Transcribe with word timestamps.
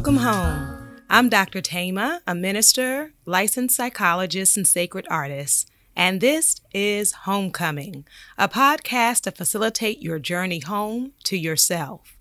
Welcome 0.00 0.16
home. 0.16 1.02
I'm 1.10 1.28
Dr. 1.28 1.60
Thema, 1.60 2.22
a 2.26 2.34
minister, 2.34 3.12
licensed 3.26 3.76
psychologist, 3.76 4.56
and 4.56 4.66
sacred 4.66 5.06
artist, 5.10 5.70
and 5.94 6.22
this 6.22 6.62
is 6.72 7.12
Homecoming, 7.26 8.06
a 8.38 8.48
podcast 8.48 9.24
to 9.24 9.30
facilitate 9.30 10.00
your 10.00 10.18
journey 10.18 10.60
home 10.60 11.12
to 11.24 11.36
yourself. 11.36 12.16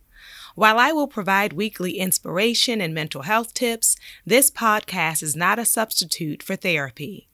While 0.56 0.78
I 0.78 0.92
will 0.92 1.08
provide 1.08 1.54
weekly 1.54 2.00
inspiration 2.00 2.82
and 2.82 2.94
mental 2.94 3.22
health 3.22 3.54
tips, 3.54 3.96
this 4.26 4.52
podcast 4.52 5.24
is 5.24 5.38
not 5.38 5.58
a 5.58 5.64
substitute 5.64 6.44
for 6.44 6.58
therapy. 6.58 7.30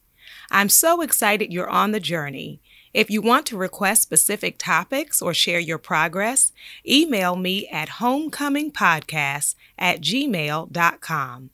I'm 0.51 0.69
so 0.69 1.01
excited 1.01 1.51
you're 1.51 1.67
on 1.67 1.91
the 1.91 1.99
journey. 1.99 2.61
If 2.95 3.11
you 3.11 3.21
want 3.21 3.45
to 3.47 3.57
request 3.57 4.03
specific 4.03 4.57
topics 4.57 5.21
or 5.21 5.33
share 5.33 5.59
your 5.59 5.77
progress, 5.77 6.53
email 6.87 7.35
me 7.35 7.67
at 7.67 7.89
homecomingpodcast 7.99 9.55
at 9.77 9.99
gmail.com. 9.99 11.49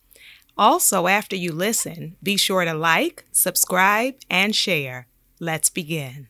Also, 0.55 1.07
after 1.07 1.35
you 1.35 1.51
listen, 1.51 2.15
be 2.21 2.37
sure 2.37 2.63
to 2.63 2.75
like, 2.75 3.23
subscribe, 3.31 4.17
and 4.29 4.55
share. 4.55 5.07
Let's 5.39 5.71
begin. 5.71 6.27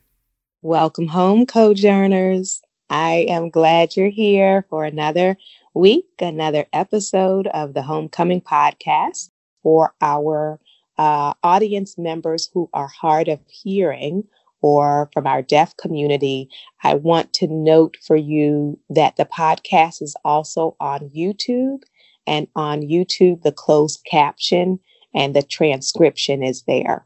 Welcome 0.61 1.07
home, 1.07 1.45
Cojourners. 1.45 2.62
I 2.89 3.25
am 3.27 3.49
glad 3.49 3.98
you're 3.98 4.07
here 4.07 4.65
for 4.70 4.85
another 4.85 5.35
week, 5.73 6.05
another 6.21 6.67
episode 6.71 7.48
of 7.48 7.73
the 7.73 7.81
Homecoming 7.81 8.39
Podcast 8.39 9.29
for 9.62 9.93
our 9.99 10.62
uh, 10.98 11.34
audience 11.43 11.98
members 11.98 12.49
who 12.54 12.70
are 12.73 12.87
hard 12.87 13.27
of 13.27 13.41
hearing 13.49 14.23
or 14.62 15.09
from 15.13 15.27
our 15.27 15.41
deaf 15.41 15.76
community. 15.77 16.49
I 16.84 16.95
want 16.95 17.34
to 17.34 17.48
note 17.48 17.98
for 18.05 18.15
you 18.15 18.79
that 18.90 19.17
the 19.17 19.26
podcast 19.26 20.01
is 20.01 20.15
also 20.23 20.76
on 20.79 21.09
YouTube, 21.15 21.84
and 22.27 22.48
on 22.55 22.82
YouTube, 22.82 23.41
the 23.41 23.51
closed 23.51 24.05
caption 24.09 24.79
and 25.13 25.35
the 25.35 25.41
transcription 25.41 26.43
is 26.43 26.63
there. 26.63 27.05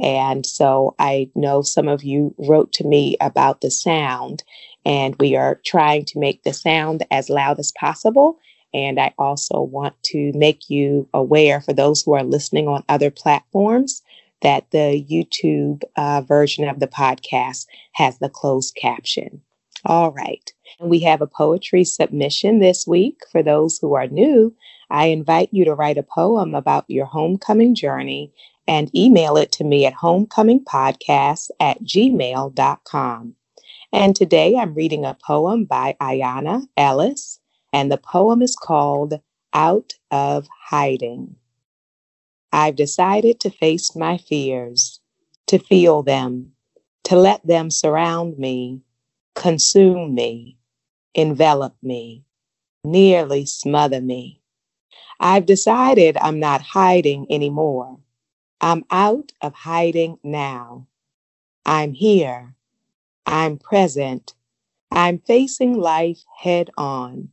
And 0.00 0.46
so 0.46 0.94
I 0.98 1.30
know 1.34 1.60
some 1.62 1.88
of 1.88 2.02
you 2.02 2.34
wrote 2.38 2.72
to 2.74 2.86
me 2.86 3.16
about 3.20 3.60
the 3.60 3.70
sound, 3.70 4.42
and 4.86 5.14
we 5.20 5.36
are 5.36 5.60
trying 5.66 6.04
to 6.06 6.18
make 6.18 6.44
the 6.44 6.54
sound 6.54 7.04
as 7.10 7.28
loud 7.28 7.58
as 7.58 7.72
possible. 7.72 8.38
And 8.72 8.98
I 8.98 9.12
also 9.18 9.60
want 9.60 9.94
to 10.04 10.32
make 10.34 10.70
you 10.70 11.08
aware 11.12 11.60
for 11.60 11.74
those 11.74 12.02
who 12.02 12.14
are 12.14 12.24
listening 12.24 12.68
on 12.68 12.84
other 12.88 13.10
platforms 13.10 14.00
that 14.42 14.70
the 14.70 15.04
YouTube 15.08 15.82
uh, 15.96 16.20
version 16.20 16.68
of 16.68 16.80
the 16.80 16.88
podcast 16.88 17.66
has 17.92 18.18
the 18.18 18.28
closed 18.28 18.74
caption. 18.74 19.40
All 19.84 20.12
right. 20.12 20.52
And 20.78 20.90
we 20.90 21.00
have 21.00 21.20
a 21.20 21.26
poetry 21.26 21.84
submission 21.84 22.58
this 22.58 22.86
week. 22.86 23.20
For 23.30 23.42
those 23.42 23.78
who 23.78 23.94
are 23.94 24.06
new, 24.06 24.54
I 24.90 25.06
invite 25.06 25.48
you 25.52 25.64
to 25.64 25.74
write 25.74 25.98
a 25.98 26.02
poem 26.02 26.54
about 26.54 26.84
your 26.88 27.06
homecoming 27.06 27.74
journey 27.74 28.32
and 28.68 28.94
email 28.94 29.36
it 29.36 29.50
to 29.52 29.64
me 29.64 29.86
at 29.86 29.94
homecomingpodcast 29.94 31.50
at 31.58 31.82
gmail.com. 31.82 33.34
And 33.92 34.16
today 34.16 34.56
I'm 34.56 34.74
reading 34.74 35.04
a 35.04 35.16
poem 35.26 35.64
by 35.64 35.96
Ayana 36.00 36.66
Ellis, 36.76 37.40
and 37.72 37.90
the 37.90 37.98
poem 37.98 38.40
is 38.40 38.56
called 38.56 39.20
Out 39.52 39.94
of 40.10 40.48
Hiding. 40.66 41.36
I've 42.52 42.76
decided 42.76 43.40
to 43.40 43.50
face 43.50 43.96
my 43.96 44.18
fears, 44.18 45.00
to 45.46 45.58
feel 45.58 46.02
them, 46.02 46.52
to 47.04 47.16
let 47.16 47.46
them 47.46 47.70
surround 47.70 48.38
me, 48.38 48.82
consume 49.34 50.14
me, 50.14 50.58
envelop 51.14 51.74
me, 51.82 52.24
nearly 52.84 53.46
smother 53.46 54.00
me. 54.00 54.40
I've 55.18 55.46
decided 55.46 56.16
I'm 56.18 56.40
not 56.40 56.60
hiding 56.60 57.26
anymore. 57.30 57.98
I'm 58.60 58.84
out 58.90 59.32
of 59.40 59.54
hiding 59.54 60.18
now. 60.22 60.86
I'm 61.64 61.94
here 61.94 62.54
I'm 63.26 63.58
present. 63.58 64.34
I'm 64.90 65.18
facing 65.18 65.74
life 65.74 66.22
head 66.38 66.70
on. 66.76 67.30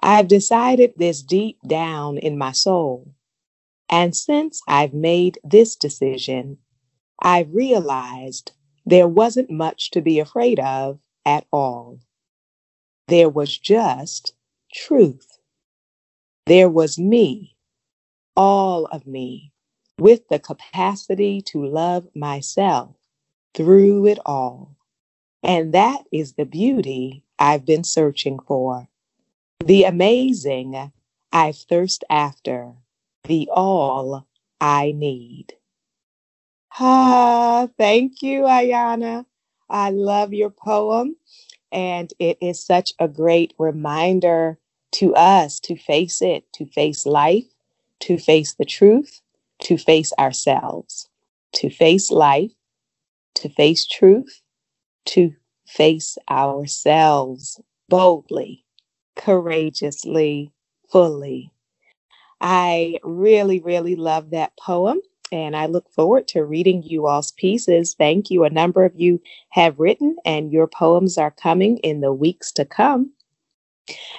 I've 0.00 0.28
decided 0.28 0.92
this 0.96 1.22
deep 1.22 1.58
down 1.66 2.18
in 2.18 2.38
my 2.38 2.52
soul. 2.52 3.12
And 3.90 4.14
since 4.14 4.60
I've 4.68 4.92
made 4.92 5.38
this 5.42 5.76
decision, 5.76 6.58
I've 7.20 7.52
realized 7.54 8.52
there 8.84 9.08
wasn't 9.08 9.50
much 9.50 9.90
to 9.92 10.00
be 10.00 10.18
afraid 10.18 10.60
of 10.60 11.00
at 11.24 11.46
all. 11.52 11.98
There 13.08 13.28
was 13.28 13.56
just 13.56 14.34
truth. 14.72 15.38
There 16.46 16.68
was 16.68 16.98
me, 16.98 17.56
all 18.36 18.86
of 18.86 19.06
me, 19.06 19.52
with 19.98 20.28
the 20.28 20.38
capacity 20.38 21.42
to 21.42 21.64
love 21.64 22.08
myself 22.14 22.96
through 23.54 24.06
it 24.06 24.18
all. 24.24 24.76
And 25.42 25.72
that 25.74 26.04
is 26.12 26.34
the 26.34 26.44
beauty 26.44 27.24
I've 27.38 27.64
been 27.64 27.84
searching 27.84 28.38
for. 28.38 28.88
The 29.64 29.84
amazing 29.84 30.92
I 31.32 31.52
thirst 31.52 32.04
after, 32.08 32.74
the 33.24 33.48
all 33.52 34.26
I 34.60 34.92
need. 34.92 35.54
Ah, 36.78 37.68
thank 37.76 38.22
you, 38.22 38.42
Ayana. 38.42 39.26
I 39.68 39.90
love 39.90 40.32
your 40.32 40.50
poem. 40.50 41.16
And 41.72 42.12
it 42.18 42.38
is 42.40 42.64
such 42.64 42.92
a 42.98 43.08
great 43.08 43.54
reminder 43.58 44.58
to 44.92 45.14
us 45.14 45.60
to 45.60 45.76
face 45.76 46.22
it, 46.22 46.50
to 46.54 46.66
face 46.66 47.04
life, 47.04 47.44
to 48.00 48.16
face 48.18 48.54
the 48.54 48.64
truth, 48.64 49.20
to 49.64 49.76
face 49.76 50.12
ourselves, 50.18 51.08
to 51.52 51.68
face 51.68 52.10
life, 52.10 52.52
to 53.34 53.48
face 53.50 53.86
truth, 53.86 54.40
to 55.06 55.34
face 55.66 56.16
ourselves 56.30 57.60
boldly, 57.88 58.64
courageously, 59.16 60.52
fully. 60.90 61.52
I 62.40 62.98
really, 63.02 63.60
really 63.60 63.96
love 63.96 64.30
that 64.30 64.56
poem. 64.58 65.00
And 65.30 65.56
I 65.56 65.66
look 65.66 65.90
forward 65.90 66.28
to 66.28 66.44
reading 66.44 66.82
you 66.82 67.06
all's 67.06 67.32
pieces. 67.32 67.94
Thank 67.98 68.30
you. 68.30 68.44
A 68.44 68.50
number 68.50 68.84
of 68.84 68.98
you 68.98 69.20
have 69.50 69.78
written, 69.78 70.16
and 70.24 70.52
your 70.52 70.66
poems 70.66 71.18
are 71.18 71.30
coming 71.30 71.78
in 71.78 72.00
the 72.00 72.12
weeks 72.12 72.50
to 72.52 72.64
come. 72.64 73.12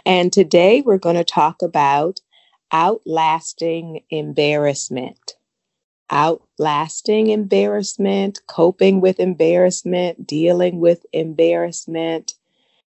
And 0.06 0.31
today 0.31 0.81
we're 0.81 1.00
going 1.00 1.16
to 1.16 1.24
talk 1.24 1.62
about 1.62 2.19
outlasting 2.72 4.02
embarrassment 4.12 5.34
outlasting 6.09 7.29
embarrassment, 7.29 8.41
coping 8.47 9.02
with 9.02 9.19
embarrassment, 9.19 10.25
dealing 10.25 10.79
with 10.79 11.06
embarrassment. 11.13 12.34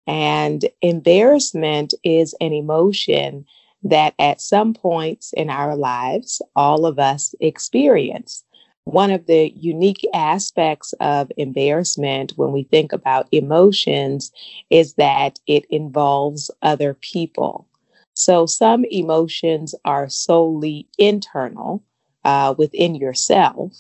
And 0.07 0.65
embarrassment 0.83 1.95
is 2.05 2.35
an 2.41 2.53
emotion 2.53 3.47
that 3.83 4.15
at 4.19 4.41
some 4.41 4.75
points 4.75 5.33
in 5.33 5.51
our 5.51 5.77
lives, 5.77 6.43
all 6.55 6.87
of 6.87 6.99
us 6.99 7.35
experience. 7.41 8.45
One 8.85 9.11
of 9.11 9.27
the 9.27 9.51
unique 9.57 10.07
aspects 10.15 10.95
of 11.01 11.31
embarrassment 11.37 12.33
when 12.37 12.53
we 12.53 12.65
think 12.65 12.93
about 12.93 13.29
emotions 13.33 14.31
is 14.71 14.95
that 14.95 15.41
it 15.47 15.65
involves 15.71 16.51
other 16.63 16.95
people. 16.95 17.67
So 18.15 18.47
some 18.47 18.85
emotions 18.87 19.75
are 19.85 20.09
solely 20.09 20.87
internal, 20.99 21.83
uh, 22.25 22.55
within 22.57 22.95
yourself. 22.95 23.73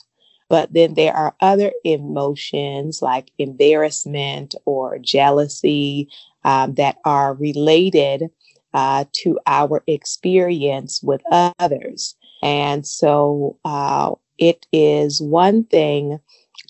But 0.48 0.72
then 0.72 0.94
there 0.94 1.14
are 1.14 1.34
other 1.40 1.72
emotions 1.84 3.02
like 3.02 3.30
embarrassment 3.38 4.54
or 4.64 4.98
jealousy 4.98 6.08
um, 6.44 6.74
that 6.74 6.98
are 7.04 7.34
related 7.34 8.30
uh, 8.74 9.04
to 9.12 9.38
our 9.46 9.82
experience 9.86 11.02
with 11.02 11.22
others. 11.58 12.16
And 12.42 12.86
so 12.86 13.58
uh, 13.64 14.12
it 14.38 14.66
is 14.72 15.20
one 15.20 15.64
thing 15.64 16.18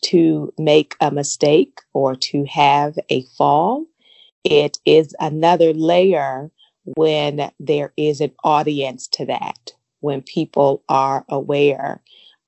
to 0.02 0.52
make 0.58 0.94
a 1.00 1.10
mistake 1.10 1.80
or 1.92 2.14
to 2.16 2.44
have 2.44 2.96
a 3.08 3.22
fall. 3.36 3.84
It 4.44 4.78
is 4.84 5.14
another 5.18 5.72
layer 5.72 6.50
when 6.96 7.50
there 7.58 7.92
is 7.96 8.20
an 8.20 8.32
audience 8.44 9.08
to 9.08 9.26
that 9.26 9.72
when 10.00 10.22
people 10.22 10.84
are 10.88 11.24
aware 11.28 12.00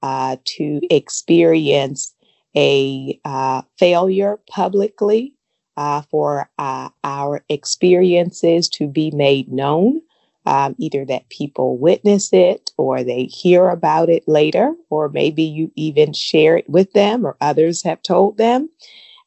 uh, 0.02 0.36
to 0.44 0.80
experience 0.90 2.14
a 2.56 3.18
uh, 3.24 3.62
failure 3.78 4.38
publicly, 4.48 5.34
uh, 5.78 6.02
for 6.10 6.50
uh, 6.58 6.88
our 7.04 7.44
experiences 7.48 8.68
to 8.68 8.88
be 8.88 9.12
made 9.12 9.50
known, 9.52 10.02
um, 10.44 10.74
either 10.76 11.04
that 11.04 11.28
people 11.28 11.78
witness 11.78 12.32
it 12.32 12.72
or 12.76 13.04
they 13.04 13.26
hear 13.26 13.68
about 13.68 14.10
it 14.10 14.26
later, 14.26 14.74
or 14.90 15.08
maybe 15.08 15.44
you 15.44 15.70
even 15.76 16.12
share 16.12 16.56
it 16.56 16.68
with 16.68 16.92
them 16.94 17.24
or 17.24 17.36
others 17.40 17.84
have 17.84 18.02
told 18.02 18.38
them. 18.38 18.68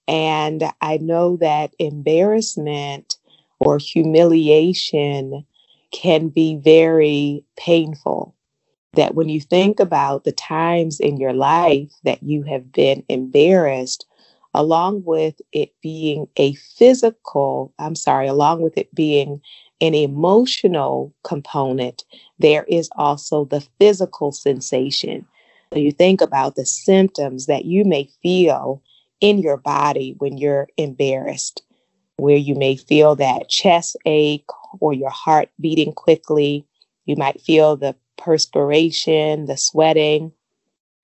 And 0.09 0.65
I 0.81 0.97
know 0.97 1.37
that 1.37 1.73
embarrassment 1.79 3.15
or 3.61 3.77
humiliation 3.77 5.45
can 5.91 6.27
be 6.27 6.57
very 6.57 7.45
painful. 7.55 8.35
That 8.95 9.15
when 9.15 9.29
you 9.29 9.39
think 9.39 9.79
about 9.79 10.25
the 10.25 10.33
times 10.33 10.99
in 10.99 11.15
your 11.15 11.31
life 11.31 11.93
that 12.03 12.23
you 12.23 12.43
have 12.43 12.73
been 12.73 13.05
embarrassed, 13.07 14.05
along 14.53 15.03
with 15.05 15.41
it 15.51 15.73
being 15.81 16.27
a 16.37 16.53
physical, 16.53 17.73
I'm 17.79 17.95
sorry, 17.95 18.27
along 18.27 18.61
with 18.61 18.77
it 18.77 18.93
being 18.93 19.41
an 19.79 19.95
emotional 19.95 21.13
component, 21.23 22.03
there 22.39 22.65
is 22.65 22.89
also 22.95 23.45
the 23.45 23.61
physical 23.79 24.31
sensation. 24.31 25.25
So 25.73 25.79
you 25.79 25.91
think 25.91 26.21
about 26.21 26.55
the 26.55 26.65
symptoms 26.65 27.45
that 27.45 27.65
you 27.65 27.85
may 27.85 28.09
feel 28.21 28.83
in 29.21 29.39
your 29.39 29.57
body 29.57 30.15
when 30.17 30.37
you're 30.37 30.67
embarrassed, 30.77 31.63
where 32.17 32.37
you 32.37 32.55
may 32.55 32.75
feel 32.75 33.15
that 33.15 33.49
chest 33.49 33.95
ache 34.05 34.45
or 34.79 34.93
your 34.93 35.09
heart 35.09 35.49
beating 35.59 35.93
quickly. 35.93 36.65
You 37.05 37.15
might 37.15 37.41
feel 37.41 37.77
the 37.77 37.95
perspiration, 38.17 39.45
the 39.45 39.57
sweating. 39.57 40.31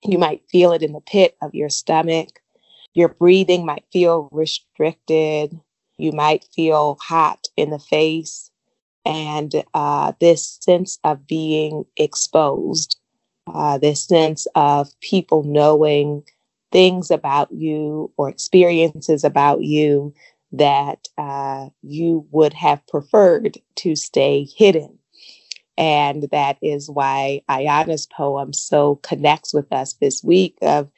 You 0.03 0.17
might 0.17 0.44
feel 0.49 0.73
it 0.73 0.83
in 0.83 0.94
the 0.94 1.01
pit 1.01 1.35
of 1.41 1.55
your 1.55 1.69
stomach. 1.69 2.41
Your 2.97 3.09
breathing 3.09 3.63
might 3.63 3.85
feel 3.94 4.27
restricted. 4.31 5.55
You 5.99 6.11
might 6.13 6.45
feel 6.55 6.97
hot 6.99 7.45
in 7.55 7.69
the 7.69 7.77
face. 7.77 8.49
And 9.05 9.63
uh, 9.75 10.13
this 10.19 10.57
sense 10.61 10.97
of 11.03 11.27
being 11.27 11.85
exposed, 11.95 12.97
uh, 13.53 13.77
this 13.77 14.03
sense 14.03 14.47
of 14.55 14.89
people 14.99 15.44
knowing 15.44 16.23
things 16.71 17.11
about 17.11 17.51
you 17.51 18.11
or 18.17 18.29
experiences 18.29 19.23
about 19.23 19.61
you 19.61 20.11
that 20.53 21.07
uh, 21.19 21.69
you 21.83 22.25
would 22.31 22.53
have 22.53 22.88
preferred 22.88 23.59
to 23.75 23.95
stay 23.95 24.47
hidden. 24.57 24.97
And 25.77 26.23
that 26.31 26.57
is 26.63 26.89
why 26.89 27.44
Ayana's 27.47 28.07
poem 28.07 28.53
so 28.53 28.95
connects 29.03 29.53
with 29.53 29.71
us 29.71 29.94
this 29.94 30.23
week 30.23 30.57
of 30.63 30.89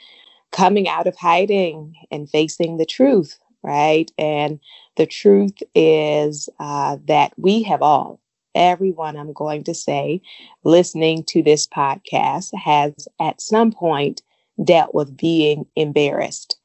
coming 0.51 0.87
out 0.87 1.07
of 1.07 1.15
hiding 1.15 1.95
and 2.11 2.29
facing 2.29 2.77
the 2.77 2.85
truth, 2.85 3.39
right? 3.63 4.11
And 4.17 4.59
the 4.95 5.05
truth 5.05 5.57
is 5.75 6.49
uh, 6.59 6.97
that 7.05 7.33
we 7.37 7.63
have 7.63 7.81
all, 7.81 8.19
everyone, 8.55 9.15
I'm 9.17 9.33
going 9.33 9.63
to 9.65 9.73
say, 9.73 10.21
listening 10.63 11.23
to 11.25 11.43
this 11.43 11.67
podcast 11.67 12.53
has 12.55 13.07
at 13.19 13.41
some 13.41 13.71
point 13.71 14.21
dealt 14.63 14.93
with 14.93 15.15
being 15.15 15.65
embarrassed. 15.75 16.57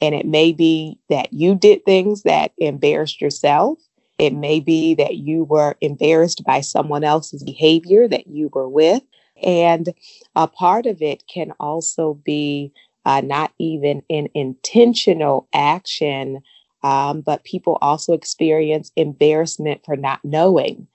And 0.00 0.14
it 0.14 0.26
may 0.26 0.52
be 0.52 0.98
that 1.08 1.32
you 1.32 1.54
did 1.54 1.84
things 1.84 2.22
that 2.22 2.52
embarrassed 2.58 3.20
yourself. 3.20 3.78
It 4.18 4.34
may 4.34 4.60
be 4.60 4.94
that 4.94 5.16
you 5.16 5.44
were 5.44 5.76
embarrassed 5.80 6.44
by 6.44 6.60
someone 6.60 7.04
else's 7.04 7.42
behavior 7.42 8.06
that 8.08 8.26
you 8.26 8.50
were 8.52 8.68
with. 8.68 9.02
And 9.42 9.92
a 10.36 10.46
part 10.46 10.86
of 10.86 11.00
it 11.02 11.24
can 11.32 11.52
also 11.58 12.14
be 12.14 12.72
uh, 13.04 13.20
not 13.22 13.52
even 13.58 14.02
in 14.08 14.28
intentional 14.34 15.48
action, 15.52 16.40
um, 16.82 17.20
but 17.20 17.44
people 17.44 17.78
also 17.80 18.12
experience 18.12 18.92
embarrassment 18.96 19.84
for 19.84 19.96
not 19.96 20.20
knowing. 20.24 20.86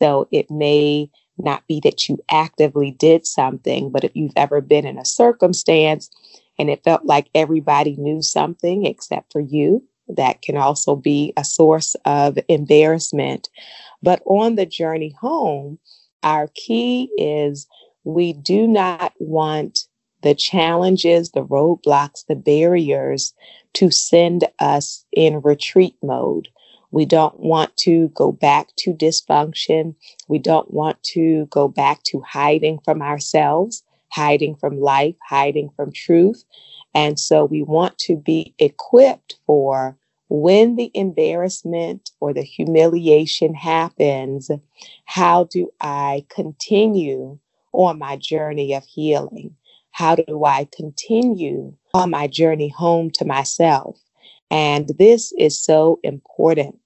So 0.00 0.28
it 0.32 0.50
may 0.50 1.10
not 1.38 1.66
be 1.66 1.80
that 1.80 2.08
you 2.08 2.18
actively 2.28 2.90
did 2.90 3.26
something, 3.26 3.90
but 3.90 4.04
if 4.04 4.14
you've 4.14 4.32
ever 4.36 4.60
been 4.60 4.86
in 4.86 4.98
a 4.98 5.04
circumstance 5.04 6.10
and 6.58 6.68
it 6.68 6.84
felt 6.84 7.04
like 7.04 7.28
everybody 7.34 7.96
knew 7.96 8.22
something 8.22 8.84
except 8.84 9.32
for 9.32 9.40
you, 9.40 9.82
that 10.08 10.42
can 10.42 10.56
also 10.56 10.96
be 10.96 11.32
a 11.36 11.44
source 11.44 11.94
of 12.04 12.38
embarrassment. 12.48 13.48
But 14.02 14.20
on 14.26 14.56
the 14.56 14.66
journey 14.66 15.14
home, 15.20 15.78
our 16.22 16.48
key 16.54 17.10
is 17.16 17.66
we 18.04 18.32
do 18.32 18.66
not 18.66 19.12
want 19.18 19.86
the 20.22 20.34
challenges, 20.34 21.30
the 21.30 21.44
roadblocks, 21.44 22.26
the 22.26 22.36
barriers 22.36 23.34
to 23.74 23.90
send 23.90 24.44
us 24.58 25.04
in 25.12 25.40
retreat 25.40 25.96
mode. 26.02 26.48
We 26.90 27.06
don't 27.06 27.40
want 27.40 27.76
to 27.78 28.08
go 28.08 28.32
back 28.32 28.68
to 28.78 28.92
dysfunction. 28.92 29.94
We 30.28 30.38
don't 30.38 30.70
want 30.72 31.02
to 31.14 31.46
go 31.46 31.68
back 31.68 32.02
to 32.04 32.20
hiding 32.20 32.80
from 32.84 33.00
ourselves, 33.00 33.82
hiding 34.10 34.56
from 34.56 34.78
life, 34.78 35.16
hiding 35.26 35.70
from 35.74 35.92
truth. 35.92 36.44
And 36.94 37.18
so 37.18 37.46
we 37.46 37.62
want 37.62 37.98
to 38.00 38.16
be 38.16 38.54
equipped 38.58 39.36
for 39.46 39.96
when 40.28 40.76
the 40.76 40.90
embarrassment 40.94 42.10
or 42.20 42.32
the 42.32 42.42
humiliation 42.42 43.54
happens, 43.54 44.50
how 45.04 45.44
do 45.44 45.70
I 45.80 46.24
continue 46.30 47.38
on 47.72 47.98
my 47.98 48.16
journey 48.16 48.74
of 48.74 48.84
healing? 48.84 49.54
How 49.92 50.16
do 50.16 50.44
I 50.44 50.66
continue 50.72 51.74
on 51.94 52.10
my 52.10 52.26
journey 52.26 52.68
home 52.68 53.10
to 53.12 53.24
myself? 53.24 53.98
And 54.50 54.90
this 54.98 55.32
is 55.38 55.62
so 55.62 56.00
important 56.02 56.78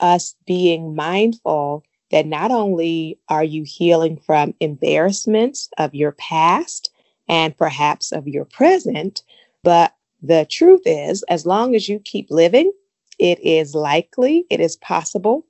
us 0.00 0.34
being 0.46 0.94
mindful 0.94 1.84
that 2.10 2.26
not 2.26 2.50
only 2.50 3.18
are 3.28 3.44
you 3.44 3.64
healing 3.64 4.18
from 4.18 4.54
embarrassments 4.60 5.68
of 5.78 5.94
your 5.94 6.12
past 6.12 6.90
and 7.28 7.56
perhaps 7.56 8.12
of 8.12 8.28
your 8.28 8.44
present, 8.44 9.22
but 9.62 9.94
the 10.22 10.46
truth 10.50 10.82
is, 10.84 11.22
as 11.24 11.46
long 11.46 11.74
as 11.74 11.88
you 11.88 11.98
keep 12.00 12.30
living, 12.30 12.72
it 13.18 13.38
is 13.40 13.74
likely, 13.74 14.46
it 14.50 14.60
is 14.60 14.76
possible 14.76 15.46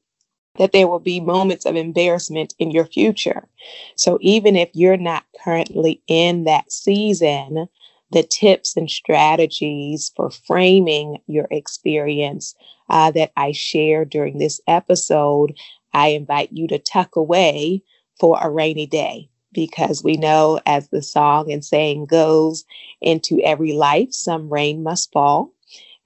that 0.58 0.72
there 0.72 0.88
will 0.88 1.00
be 1.00 1.20
moments 1.20 1.66
of 1.66 1.76
embarrassment 1.76 2.54
in 2.58 2.70
your 2.70 2.86
future. 2.86 3.48
So 3.96 4.18
even 4.20 4.56
if 4.56 4.70
you're 4.72 4.96
not 4.96 5.24
currently 5.42 6.02
in 6.06 6.44
that 6.44 6.70
season, 6.72 7.68
the 8.10 8.22
tips 8.22 8.76
and 8.76 8.90
strategies 8.90 10.12
for 10.14 10.30
framing 10.30 11.18
your 11.26 11.48
experience 11.50 12.54
uh, 12.88 13.10
that 13.12 13.32
I 13.36 13.52
share 13.52 14.04
during 14.04 14.38
this 14.38 14.60
episode, 14.68 15.58
I 15.92 16.08
invite 16.08 16.50
you 16.52 16.68
to 16.68 16.78
tuck 16.78 17.16
away 17.16 17.82
for 18.20 18.38
a 18.40 18.50
rainy 18.50 18.86
day 18.86 19.31
because 19.52 20.02
we 20.02 20.17
know, 20.17 20.60
as 20.67 20.88
the 20.88 21.02
song 21.02 21.50
and 21.50 21.64
saying 21.64 22.06
goes, 22.06 22.64
into 23.00 23.40
every 23.40 23.72
life, 23.72 24.12
some 24.12 24.52
rain 24.52 24.82
must 24.82 25.12
fall. 25.12 25.52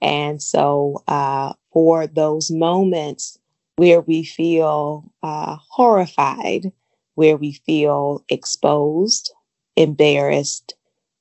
And 0.01 0.41
so, 0.41 1.03
uh, 1.07 1.53
for 1.73 2.07
those 2.07 2.51
moments 2.51 3.38
where 3.79 4.01
we 4.01 4.25
feel 4.25 5.09
uh, 5.23 5.55
horrified, 5.69 6.69
where 7.15 7.37
we 7.37 7.53
feel 7.53 8.21
exposed, 8.27 9.31
embarrassed, 9.77 10.75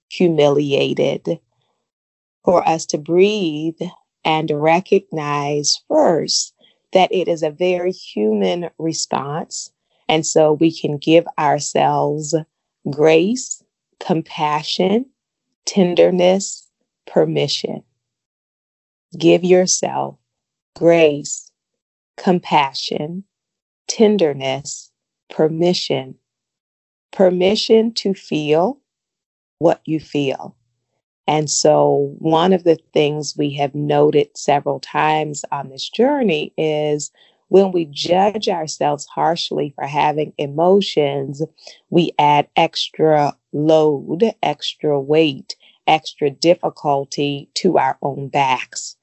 humiliated, 0.09 1.39
for 2.45 2.67
us 2.67 2.85
to 2.85 2.99
breathe 2.99 3.81
and 4.25 4.51
recognize 4.51 5.81
first 5.87 6.53
that 6.93 7.13
it 7.13 7.29
is 7.29 7.45
a 7.45 7.51
very 7.53 7.93
human 7.93 8.69
response. 8.77 9.71
And 10.09 10.27
so 10.27 10.55
we 10.55 10.77
can 10.77 10.97
give 10.97 11.29
ourselves 11.39 12.35
grace, 12.91 13.63
compassion, 14.01 15.07
tenderness, 15.65 16.67
permission. 17.07 17.85
Give 19.17 19.45
yourself 19.45 20.17
grace, 20.75 21.48
compassion, 22.19 23.25
tenderness, 23.87 24.91
permission. 25.31 26.17
Permission 27.13 27.93
to 27.95 28.13
feel 28.13 28.81
what 29.59 29.81
you 29.87 29.99
feel. 29.99 30.55
And 31.27 31.51
so, 31.51 32.15
one 32.19 32.53
of 32.53 32.65
the 32.65 32.79
things 32.93 33.35
we 33.37 33.51
have 33.55 33.75
noted 33.75 34.29
several 34.37 34.81
times 34.81 35.45
on 35.53 35.69
this 35.69 35.89
journey 35.89 36.53
is 36.57 37.11
when 37.49 37.73
we 37.73 37.87
judge 37.87 38.49
ourselves 38.49 39.07
harshly 39.07 39.73
for 39.75 39.87
having 39.87 40.33
emotions, 40.39 41.43
we 41.91 42.13
add 42.19 42.49
extra 42.57 43.35
load, 43.53 44.33
extra 44.43 45.01
weight, 45.01 45.57
extra 45.87 46.31
difficulty 46.31 47.49
to 47.55 47.79
our 47.79 47.99
own 48.03 48.29
backs. 48.29 48.97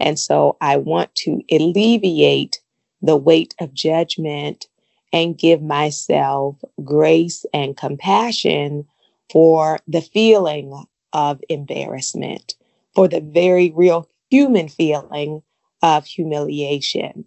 And 0.00 0.18
so, 0.18 0.56
I 0.60 0.76
want 0.76 1.14
to 1.16 1.42
alleviate 1.50 2.60
the 3.02 3.16
weight 3.16 3.54
of 3.60 3.74
judgment 3.74 4.66
and 5.12 5.38
give 5.38 5.62
myself 5.62 6.56
grace 6.84 7.46
and 7.54 7.76
compassion 7.76 8.86
for 9.30 9.78
the 9.86 10.00
feeling 10.00 10.84
of 11.12 11.40
embarrassment, 11.48 12.54
for 12.94 13.08
the 13.08 13.20
very 13.20 13.70
real 13.74 14.08
human 14.30 14.68
feeling 14.68 15.42
of 15.82 16.04
humiliation. 16.04 17.24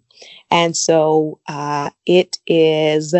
And 0.50 0.76
so 0.76 1.40
uh, 1.48 1.90
it 2.06 2.38
is 2.46 3.14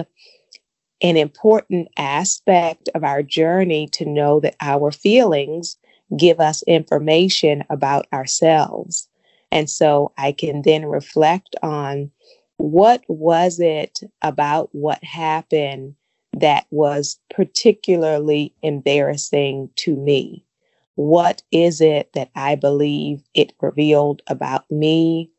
an 1.03 1.17
important 1.17 1.89
aspect 1.97 2.89
of 2.95 3.03
our 3.03 3.23
journey 3.23 3.89
to 3.89 4.05
know 4.05 4.41
that 4.41 4.55
our 4.61 4.93
feelings 4.93 5.77
give 6.17 6.39
us 6.39 6.63
information 6.65 7.65
about 7.71 8.07
ourselves. 8.13 9.09
And 9.53 9.69
so 9.69 10.13
I 10.17 10.33
can 10.33 10.63
then 10.63 10.87
reflect 10.87 11.55
on 11.63 12.11
what 12.57 13.05
was 13.07 13.61
it 13.61 14.01
about 14.23 14.71
what 14.73 15.05
happened 15.05 15.95
that 16.33 16.65
was 16.71 17.21
particularly 17.29 18.55
embarrassing 18.63 19.69
to 19.77 19.95
me? 19.95 20.47
What 20.95 21.43
is 21.53 21.83
it 21.83 22.15
that 22.15 22.31
I 22.35 22.55
believe 22.55 23.23
it 23.35 23.53
revealed 23.61 24.23
about 24.27 24.71
me 24.71 25.31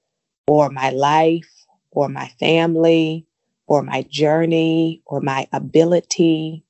or 0.48 0.70
my 0.70 0.92
life 0.92 1.50
or 1.90 2.08
my 2.08 2.28
family 2.40 3.26
or 3.66 3.82
my 3.82 4.04
journey 4.04 5.02
or 5.08 5.22
my 5.22 5.48
ability? 5.52 6.64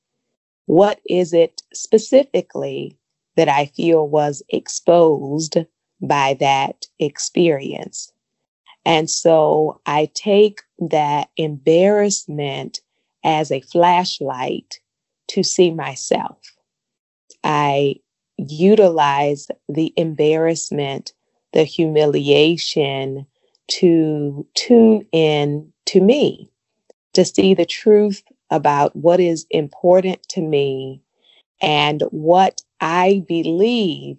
What 0.66 1.02
is 1.10 1.34
it 1.34 1.62
specifically 1.74 2.98
that 3.36 3.50
I 3.50 3.66
feel 3.66 4.08
was 4.08 4.44
exposed 4.48 5.58
by 6.04 6.36
that 6.40 6.86
experience? 7.00 8.12
And 8.86 9.10
so 9.10 9.80
I 9.86 10.10
take 10.14 10.62
that 10.78 11.30
embarrassment 11.38 12.82
as 13.24 13.52
a 13.52 13.62
flashlight 13.62 14.80
to 15.30 15.44
see 15.44 15.72
myself. 15.72 16.38
I 17.44 17.96
utilize 18.38 19.48
the 19.70 19.94
embarrassment, 19.96 21.14
the 21.54 21.64
humiliation 21.64 23.26
to 23.68 24.46
tune 24.56 25.08
in 25.12 25.72
to 25.86 26.02
me, 26.02 26.50
to 27.14 27.24
see 27.24 27.54
the 27.54 27.66
truth 27.66 28.24
about 28.50 28.96
what 28.96 29.20
is 29.20 29.46
important 29.50 30.22
to 30.30 30.42
me 30.42 31.02
and 31.62 32.02
what 32.12 32.62
I 32.82 33.24
believe 33.28 34.18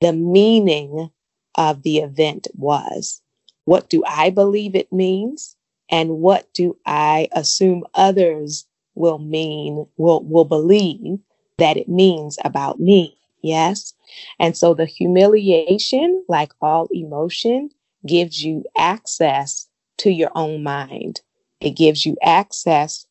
the 0.00 0.12
meaning 0.12 1.10
of 1.56 1.82
the 1.82 1.98
event 1.98 2.48
was. 2.54 3.20
What 3.64 3.88
do 3.88 4.02
I 4.06 4.30
believe 4.30 4.74
it 4.74 4.92
means? 4.92 5.56
And 5.90 6.18
what 6.18 6.52
do 6.54 6.76
I 6.86 7.28
assume 7.32 7.84
others 7.94 8.66
will 8.94 9.18
mean, 9.18 9.86
will, 9.96 10.22
will 10.24 10.44
believe 10.44 11.18
that 11.58 11.76
it 11.76 11.88
means 11.88 12.38
about 12.44 12.80
me? 12.80 13.16
Yes. 13.42 13.94
And 14.38 14.56
so 14.56 14.74
the 14.74 14.86
humiliation, 14.86 16.24
like 16.28 16.52
all 16.60 16.88
emotion, 16.90 17.70
gives 18.06 18.42
you 18.42 18.64
access 18.76 19.68
to 19.98 20.10
your 20.10 20.30
own 20.34 20.62
mind. 20.62 21.20
It 21.60 21.70
gives 21.70 22.04
you 22.04 22.16
access 22.22 23.06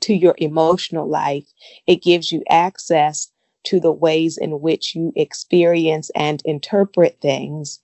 to 0.00 0.14
your 0.14 0.34
emotional 0.38 1.08
life. 1.08 1.46
It 1.86 2.02
gives 2.02 2.30
you 2.32 2.42
access 2.48 3.30
to 3.66 3.80
the 3.80 3.92
ways 3.92 4.38
in 4.38 4.60
which 4.60 4.94
you 4.94 5.12
experience 5.16 6.10
and 6.14 6.42
interpret 6.44 7.18
things. 7.20 7.80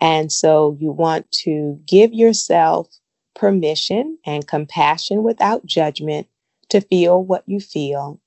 And 0.00 0.30
so 0.30 0.76
you 0.80 0.92
want 0.92 1.30
to 1.44 1.80
give 1.86 2.12
yourself 2.12 2.88
permission 3.34 4.18
and 4.26 4.46
compassion 4.46 5.22
without 5.22 5.64
judgment 5.64 6.26
to 6.70 6.80
feel 6.80 7.22
what 7.22 7.44
you 7.46 7.60
feel. 7.60 8.20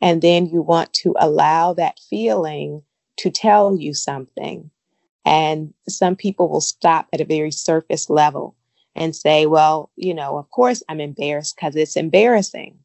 And 0.00 0.22
then 0.22 0.46
you 0.46 0.62
want 0.62 0.92
to 0.94 1.14
allow 1.18 1.72
that 1.74 2.00
feeling 2.08 2.82
to 3.18 3.30
tell 3.30 3.76
you 3.76 3.94
something. 3.94 4.70
And 5.24 5.74
some 5.88 6.16
people 6.16 6.48
will 6.48 6.60
stop 6.60 7.08
at 7.12 7.20
a 7.20 7.24
very 7.24 7.50
surface 7.50 8.08
level 8.08 8.56
and 8.94 9.14
say, 9.14 9.46
well, 9.46 9.90
you 9.96 10.14
know, 10.14 10.38
of 10.38 10.50
course 10.50 10.82
I'm 10.88 11.00
embarrassed 11.00 11.56
because 11.56 11.76
it's 11.76 11.96
embarrassing. 11.96 12.78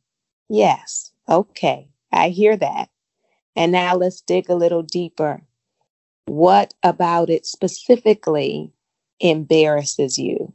Yes, 0.49 1.11
okay, 1.27 1.89
I 2.11 2.29
hear 2.29 2.55
that. 2.57 2.89
And 3.55 3.71
now 3.71 3.95
let's 3.95 4.21
dig 4.21 4.49
a 4.49 4.55
little 4.55 4.83
deeper. 4.83 5.41
What 6.25 6.73
about 6.83 7.29
it 7.29 7.45
specifically 7.45 8.73
embarrasses 9.19 10.17
you? 10.17 10.53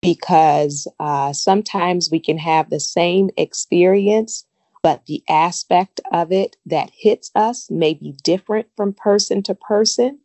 Because 0.00 0.86
uh, 1.00 1.32
sometimes 1.32 2.10
we 2.10 2.20
can 2.20 2.38
have 2.38 2.70
the 2.70 2.80
same 2.80 3.30
experience 3.36 4.44
but 4.82 5.06
the 5.06 5.22
aspect 5.28 6.00
of 6.12 6.32
it 6.32 6.56
that 6.66 6.90
hits 6.96 7.30
us 7.34 7.70
may 7.70 7.94
be 7.94 8.12
different 8.22 8.68
from 8.76 8.92
person 8.92 9.42
to 9.44 9.54
person, 9.54 10.18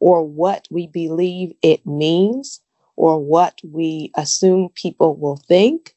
or 0.00 0.22
what 0.22 0.68
we 0.70 0.86
believe 0.86 1.52
it 1.62 1.86
means, 1.86 2.60
or 2.96 3.18
what 3.18 3.60
we 3.64 4.12
assume 4.16 4.68
people 4.74 5.16
will 5.16 5.36
think, 5.48 5.94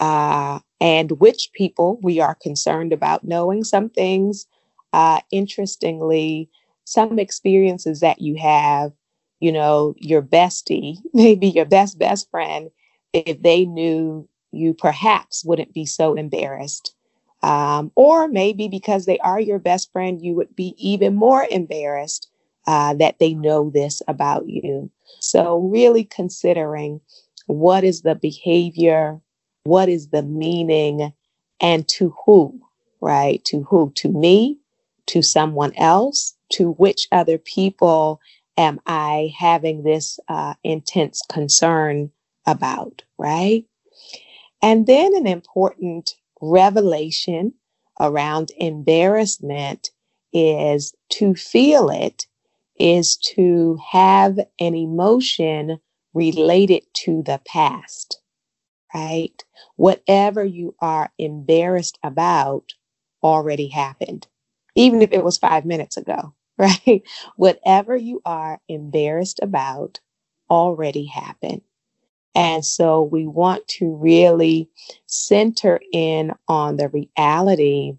uh, 0.00 0.58
and 0.80 1.12
which 1.12 1.50
people 1.52 1.98
we 2.02 2.20
are 2.20 2.34
concerned 2.34 2.92
about 2.92 3.24
knowing. 3.24 3.62
Some 3.62 3.88
things, 3.88 4.46
uh, 4.94 5.20
interestingly, 5.32 6.48
some 6.84 7.18
experiences 7.18 8.00
that 8.00 8.20
you 8.20 8.36
have, 8.36 8.92
you 9.40 9.50
know, 9.50 9.94
your 9.98 10.22
bestie, 10.22 10.98
maybe 11.12 11.48
your 11.48 11.64
best 11.64 11.98
best 11.98 12.30
friend, 12.30 12.70
if 13.12 13.42
they 13.42 13.64
knew 13.64 14.28
you 14.52 14.74
perhaps 14.74 15.44
wouldn't 15.44 15.74
be 15.74 15.84
so 15.84 16.14
embarrassed 16.14 16.94
um, 17.44 17.92
or 17.94 18.26
maybe 18.26 18.68
because 18.68 19.04
they 19.04 19.18
are 19.18 19.38
your 19.38 19.58
best 19.58 19.92
friend, 19.92 20.22
you 20.22 20.34
would 20.34 20.56
be 20.56 20.74
even 20.78 21.14
more 21.14 21.46
embarrassed 21.50 22.30
uh, 22.66 22.94
that 22.94 23.18
they 23.18 23.34
know 23.34 23.68
this 23.68 24.00
about 24.08 24.48
you. 24.48 24.90
So, 25.20 25.58
really 25.58 26.04
considering 26.04 27.02
what 27.46 27.84
is 27.84 28.00
the 28.00 28.14
behavior, 28.14 29.20
what 29.64 29.90
is 29.90 30.08
the 30.08 30.22
meaning, 30.22 31.12
and 31.60 31.86
to 31.88 32.14
who, 32.24 32.58
right? 33.02 33.44
To 33.46 33.64
who? 33.64 33.92
To 33.96 34.08
me, 34.08 34.58
to 35.06 35.22
someone 35.22 35.74
else, 35.76 36.36
to 36.52 36.72
which 36.72 37.08
other 37.12 37.38
people 37.38 38.20
am 38.56 38.80
I 38.86 39.32
having 39.36 39.82
this 39.82 40.18
uh, 40.28 40.54
intense 40.62 41.22
concern 41.30 42.10
about, 42.46 43.02
right? 43.18 43.64
And 44.62 44.86
then 44.86 45.14
an 45.14 45.26
important 45.26 46.14
revelation 46.40 47.54
around 48.00 48.50
embarrassment 48.58 49.90
is 50.32 50.94
to 51.10 51.34
feel 51.34 51.90
it, 51.90 52.26
is 52.78 53.16
to 53.16 53.78
have 53.90 54.38
an 54.58 54.74
emotion 54.74 55.78
related 56.12 56.82
to 56.94 57.22
the 57.22 57.40
past, 57.46 58.20
right? 58.94 59.44
Whatever 59.76 60.44
you 60.44 60.74
are 60.80 61.12
embarrassed 61.18 61.98
about 62.02 62.72
already 63.22 63.68
happened, 63.68 64.26
even 64.74 65.02
if 65.02 65.12
it 65.12 65.24
was 65.24 65.38
five 65.38 65.64
minutes 65.64 65.96
ago, 65.96 66.34
right? 66.58 67.02
Whatever 67.36 67.96
you 67.96 68.22
are 68.24 68.60
embarrassed 68.68 69.40
about 69.42 70.00
already 70.50 71.06
happened. 71.06 71.62
And 72.34 72.64
so 72.64 73.02
we 73.02 73.26
want 73.26 73.66
to 73.68 73.94
really 73.94 74.68
center 75.06 75.80
in 75.92 76.32
on 76.48 76.76
the 76.76 76.88
reality 76.88 77.94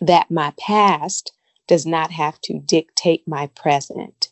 that 0.00 0.30
my 0.30 0.52
past 0.58 1.32
does 1.66 1.86
not 1.86 2.10
have 2.10 2.40
to 2.42 2.58
dictate 2.58 3.26
my 3.28 3.48
present, 3.48 4.28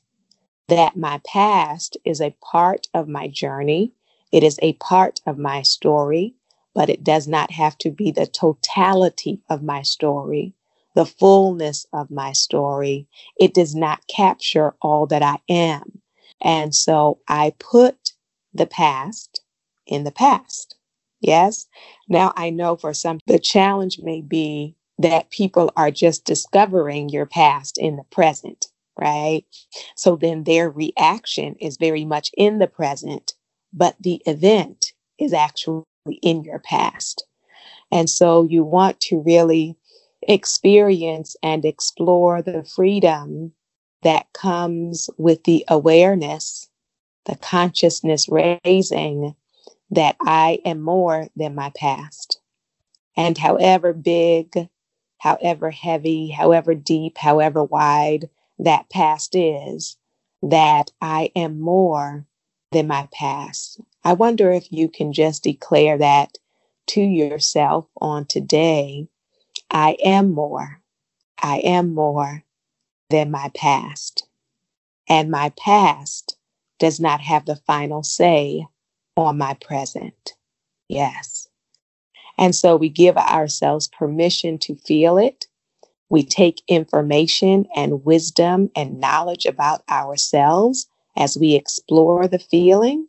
that 0.68 0.96
my 0.96 1.20
past 1.26 1.96
is 2.04 2.20
a 2.20 2.34
part 2.42 2.88
of 2.94 3.08
my 3.08 3.28
journey, 3.28 3.92
it 4.32 4.42
is 4.42 4.58
a 4.62 4.74
part 4.74 5.20
of 5.26 5.38
my 5.38 5.62
story, 5.62 6.34
but 6.74 6.90
it 6.90 7.04
does 7.04 7.28
not 7.28 7.50
have 7.52 7.76
to 7.78 7.90
be 7.90 8.10
the 8.10 8.26
totality 8.26 9.40
of 9.48 9.62
my 9.62 9.82
story, 9.82 10.54
the 10.98 11.06
fullness 11.06 11.86
of 11.92 12.10
my 12.10 12.32
story. 12.32 13.06
It 13.38 13.54
does 13.54 13.72
not 13.72 14.04
capture 14.08 14.74
all 14.82 15.06
that 15.06 15.22
I 15.22 15.36
am. 15.48 16.00
And 16.42 16.74
so 16.74 17.20
I 17.28 17.54
put 17.60 18.14
the 18.52 18.66
past 18.66 19.40
in 19.86 20.02
the 20.02 20.10
past. 20.10 20.74
Yes. 21.20 21.68
Now 22.08 22.32
I 22.36 22.50
know 22.50 22.74
for 22.74 22.92
some, 22.92 23.20
the 23.28 23.38
challenge 23.38 24.00
may 24.02 24.22
be 24.22 24.74
that 24.98 25.30
people 25.30 25.70
are 25.76 25.92
just 25.92 26.24
discovering 26.24 27.10
your 27.10 27.26
past 27.26 27.78
in 27.78 27.94
the 27.94 28.04
present, 28.10 28.66
right? 28.98 29.44
So 29.94 30.16
then 30.16 30.42
their 30.42 30.68
reaction 30.68 31.54
is 31.60 31.76
very 31.76 32.04
much 32.04 32.32
in 32.36 32.58
the 32.58 32.66
present, 32.66 33.34
but 33.72 33.94
the 34.00 34.20
event 34.26 34.94
is 35.16 35.32
actually 35.32 35.84
in 36.22 36.42
your 36.42 36.58
past. 36.58 37.24
And 37.92 38.10
so 38.10 38.42
you 38.42 38.64
want 38.64 38.98
to 39.02 39.20
really 39.20 39.76
experience 40.22 41.36
and 41.42 41.64
explore 41.64 42.42
the 42.42 42.64
freedom 42.64 43.52
that 44.02 44.32
comes 44.32 45.10
with 45.18 45.44
the 45.44 45.64
awareness 45.68 46.68
the 47.28 47.36
consciousness 47.36 48.26
raising 48.28 49.36
that 49.90 50.16
I 50.20 50.60
am 50.64 50.80
more 50.80 51.28
than 51.36 51.54
my 51.54 51.70
past. 51.76 52.40
And 53.16 53.36
however 53.36 53.92
big, 53.92 54.68
however 55.18 55.70
heavy, 55.70 56.28
however 56.30 56.74
deep, 56.74 57.18
however 57.18 57.62
wide 57.62 58.30
that 58.58 58.88
past 58.88 59.36
is, 59.36 59.96
that 60.42 60.90
I 61.02 61.30
am 61.36 61.60
more 61.60 62.26
than 62.72 62.86
my 62.86 63.08
past. 63.12 63.80
I 64.04 64.14
wonder 64.14 64.50
if 64.50 64.72
you 64.72 64.88
can 64.88 65.12
just 65.12 65.42
declare 65.42 65.98
that 65.98 66.38
to 66.88 67.02
yourself 67.02 67.86
on 68.00 68.24
today. 68.24 69.08
I 69.70 69.96
am 70.04 70.32
more. 70.32 70.80
I 71.42 71.58
am 71.58 71.94
more 71.94 72.44
than 73.10 73.30
my 73.30 73.50
past. 73.54 74.26
And 75.08 75.30
my 75.30 75.50
past 75.50 76.36
does 76.78 77.00
not 77.00 77.20
have 77.20 77.46
the 77.46 77.56
final 77.56 78.02
say 78.02 78.66
on 79.16 79.38
my 79.38 79.54
present. 79.54 80.34
Yes. 80.88 81.48
And 82.36 82.54
so 82.54 82.76
we 82.76 82.88
give 82.88 83.16
ourselves 83.16 83.88
permission 83.88 84.58
to 84.58 84.76
feel 84.76 85.18
it. 85.18 85.46
We 86.08 86.24
take 86.24 86.62
information 86.68 87.66
and 87.74 88.04
wisdom 88.04 88.70
and 88.76 89.00
knowledge 89.00 89.44
about 89.44 89.82
ourselves 89.90 90.86
as 91.16 91.36
we 91.36 91.54
explore 91.54 92.28
the 92.28 92.38
feeling. 92.38 93.08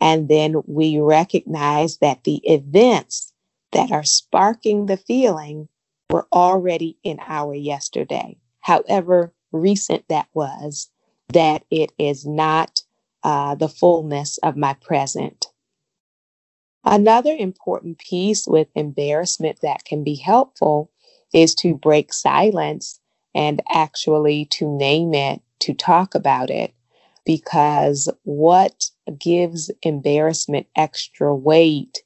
And 0.00 0.28
then 0.28 0.62
we 0.66 0.98
recognize 0.98 1.98
that 1.98 2.24
the 2.24 2.40
events 2.44 3.32
that 3.72 3.92
are 3.92 4.04
sparking 4.04 4.86
the 4.86 4.96
feeling 4.96 5.68
were 6.10 6.26
already 6.32 6.98
in 7.02 7.18
our 7.26 7.54
yesterday, 7.54 8.36
however 8.60 9.32
recent 9.52 10.04
that 10.08 10.28
was, 10.34 10.90
that 11.28 11.64
it 11.70 11.92
is 11.98 12.26
not 12.26 12.82
uh, 13.22 13.54
the 13.54 13.68
fullness 13.68 14.38
of 14.38 14.56
my 14.56 14.74
present. 14.74 15.46
Another 16.84 17.34
important 17.34 17.98
piece 17.98 18.46
with 18.46 18.68
embarrassment 18.74 19.60
that 19.62 19.84
can 19.84 20.04
be 20.04 20.16
helpful 20.16 20.90
is 21.32 21.54
to 21.54 21.74
break 21.74 22.12
silence 22.12 23.00
and 23.34 23.62
actually 23.70 24.44
to 24.44 24.68
name 24.68 25.14
it, 25.14 25.40
to 25.60 25.72
talk 25.72 26.14
about 26.14 26.50
it, 26.50 26.74
because 27.24 28.08
what 28.24 28.90
gives 29.18 29.70
embarrassment 29.82 30.66
extra 30.76 31.34
weight 31.34 32.02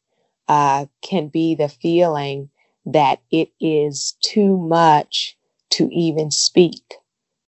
uh, 0.47 0.87
can 1.03 1.29
be 1.29 1.57
the 1.57 1.69
feeling 1.69 2.49
that 2.93 3.21
it 3.31 3.51
is 3.61 4.17
too 4.23 4.57
much 4.59 5.37
to 5.71 5.91
even 5.93 6.31
speak, 6.31 6.95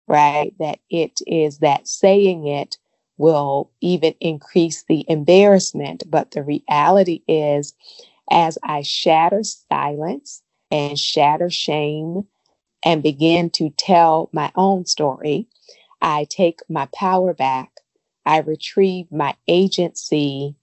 right? 0.08 0.54
That 0.60 0.80
it 0.90 1.22
is 1.28 1.60
that 1.60 1.88
saying 1.88 2.48
it 2.48 2.78
will 3.18 3.72
even 3.82 4.16
increase 4.20 4.84
the 4.84 5.06
embarrassment. 5.10 6.04
But 6.10 6.32
the 6.32 6.44
reality 6.44 7.24
is, 7.28 7.74
as 8.32 8.58
I 8.64 8.82
shatter 8.84 9.44
silence 9.44 10.44
and 10.72 11.00
shatter 11.00 11.50
shame 11.50 12.28
and 12.84 13.04
begin 13.04 13.50
to 13.52 13.72
tell 13.72 14.30
my 14.34 14.52
own 14.56 14.86
story, 14.86 15.48
I 16.02 16.26
take 16.30 16.62
my 16.70 16.88
power 16.94 17.34
back. 17.34 17.72
I 18.26 18.40
retrieve 18.40 19.12
my 19.12 19.36
agency. 19.48 20.56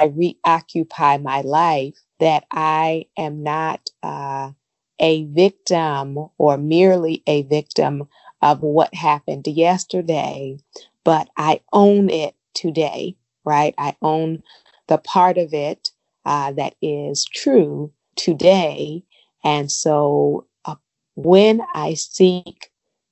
I 0.00 0.06
reoccupy 0.06 1.18
my 1.18 1.40
life 1.42 1.98
that 2.20 2.44
I 2.50 3.06
am 3.16 3.42
not 3.42 3.90
uh, 4.02 4.52
a 4.98 5.24
victim 5.24 6.18
or 6.38 6.58
merely 6.58 7.22
a 7.26 7.42
victim 7.42 8.08
of 8.42 8.62
what 8.62 8.94
happened 8.94 9.46
yesterday, 9.46 10.58
but 11.04 11.28
I 11.36 11.60
own 11.72 12.10
it 12.10 12.34
today, 12.54 13.16
right? 13.44 13.74
I 13.78 13.96
own 14.02 14.42
the 14.88 14.98
part 14.98 15.38
of 15.38 15.52
it 15.54 15.90
uh, 16.24 16.52
that 16.52 16.74
is 16.82 17.24
true 17.24 17.92
today. 18.16 19.04
And 19.44 19.70
so 19.70 20.46
uh, 20.64 20.76
when 21.14 21.62
I 21.74 21.94
seek 21.94 22.70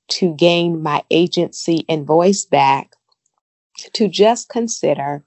to 0.08 0.34
gain 0.34 0.82
my 0.82 1.02
agency 1.10 1.84
and 1.88 2.06
voice 2.06 2.44
back, 2.44 2.92
to 3.92 4.08
just 4.08 4.48
consider 4.48 5.24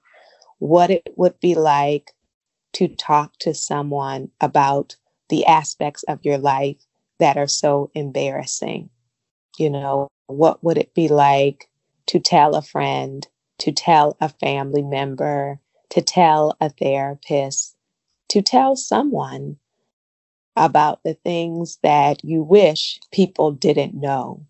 what 0.58 0.90
it 0.90 1.08
would 1.16 1.38
be 1.40 1.54
like 1.54 2.12
to 2.72 2.88
talk 2.88 3.36
to 3.40 3.54
someone 3.54 4.30
about 4.40 4.96
the 5.28 5.46
aspects 5.46 6.02
of 6.04 6.24
your 6.24 6.38
life 6.38 6.76
that 7.18 7.36
are 7.36 7.48
so 7.48 7.90
embarrassing. 7.94 8.90
You 9.58 9.70
know, 9.70 10.08
what 10.26 10.62
would 10.64 10.78
it 10.78 10.94
be 10.94 11.08
like 11.08 11.68
to 12.06 12.18
tell 12.18 12.54
a 12.54 12.62
friend, 12.62 13.26
to 13.58 13.72
tell 13.72 14.16
a 14.20 14.28
family 14.28 14.82
member, 14.82 15.60
to 15.90 16.00
tell 16.00 16.56
a 16.60 16.70
therapist, 16.70 17.76
to 18.28 18.42
tell 18.42 18.76
someone 18.76 19.56
about 20.56 21.02
the 21.04 21.14
things 21.14 21.78
that 21.82 22.24
you 22.24 22.42
wish 22.42 22.98
people 23.12 23.52
didn't 23.52 23.94
know. 23.94 24.44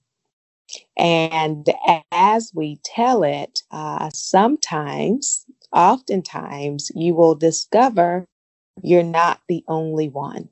And 0.96 1.68
as 2.12 2.52
we 2.54 2.80
tell 2.84 3.22
it, 3.22 3.62
uh, 3.70 4.10
sometimes, 4.12 5.46
oftentimes, 5.72 6.90
you 6.94 7.14
will 7.14 7.34
discover 7.34 8.26
you're 8.82 9.02
not 9.02 9.40
the 9.48 9.64
only 9.68 10.08
one. 10.08 10.48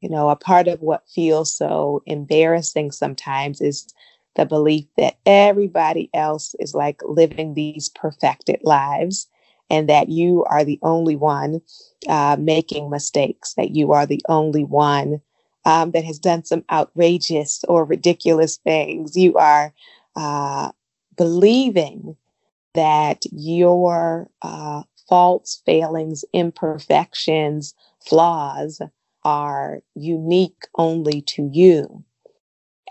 You 0.00 0.10
know, 0.10 0.30
a 0.30 0.36
part 0.36 0.68
of 0.68 0.80
what 0.80 1.08
feels 1.08 1.54
so 1.54 2.02
embarrassing 2.06 2.90
sometimes 2.92 3.60
is 3.60 3.86
the 4.34 4.44
belief 4.44 4.86
that 4.96 5.16
everybody 5.26 6.10
else 6.14 6.54
is 6.58 6.74
like 6.74 7.00
living 7.04 7.54
these 7.54 7.88
perfected 7.88 8.60
lives 8.64 9.28
and 9.70 9.88
that 9.88 10.08
you 10.08 10.44
are 10.44 10.64
the 10.64 10.78
only 10.82 11.16
one 11.16 11.60
uh, 12.08 12.36
making 12.38 12.90
mistakes, 12.90 13.54
that 13.54 13.70
you 13.70 13.92
are 13.92 14.06
the 14.06 14.22
only 14.28 14.64
one 14.64 15.20
um, 15.64 15.92
that 15.92 16.04
has 16.04 16.18
done 16.18 16.44
some 16.44 16.64
outrageous 16.70 17.64
or 17.68 17.84
ridiculous 17.84 18.56
things. 18.56 19.16
You 19.16 19.36
are 19.36 19.72
uh, 20.16 20.72
believing 21.16 22.16
that 22.74 23.22
your 23.32 24.30
uh, 24.42 24.82
faults, 25.08 25.62
failings, 25.66 26.24
imperfections, 26.32 27.74
flaws 28.00 28.80
are 29.24 29.80
unique 29.94 30.66
only 30.76 31.22
to 31.22 31.48
you. 31.52 32.04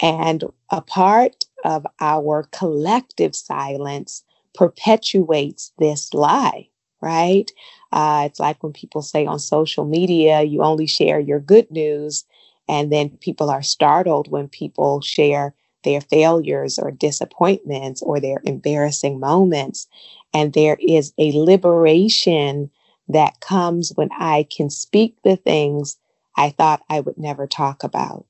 And 0.01 0.43
a 0.71 0.81
part 0.81 1.45
of 1.63 1.85
our 1.99 2.47
collective 2.51 3.35
silence 3.35 4.23
perpetuates 4.53 5.71
this 5.77 6.13
lie, 6.13 6.69
right? 7.01 7.51
Uh, 7.91 8.23
it's 8.25 8.39
like 8.39 8.61
when 8.63 8.73
people 8.73 9.01
say 9.01 9.25
on 9.25 9.39
social 9.39 9.85
media, 9.85 10.41
you 10.41 10.63
only 10.63 10.87
share 10.87 11.19
your 11.19 11.39
good 11.39 11.69
news, 11.71 12.25
and 12.67 12.91
then 12.91 13.09
people 13.21 13.49
are 13.49 13.63
startled 13.63 14.29
when 14.31 14.47
people 14.47 15.01
share 15.01 15.53
their 15.83 16.01
failures 16.01 16.79
or 16.79 16.91
disappointments 16.91 18.01
or 18.01 18.19
their 18.19 18.41
embarrassing 18.45 19.19
moments. 19.19 19.87
And 20.33 20.53
there 20.53 20.77
is 20.79 21.13
a 21.17 21.31
liberation 21.33 22.69
that 23.09 23.39
comes 23.39 23.91
when 23.95 24.09
I 24.17 24.47
can 24.55 24.69
speak 24.69 25.17
the 25.23 25.35
things 25.35 25.97
I 26.37 26.49
thought 26.51 26.83
I 26.89 27.01
would 27.01 27.17
never 27.17 27.47
talk 27.47 27.83
about. 27.83 28.25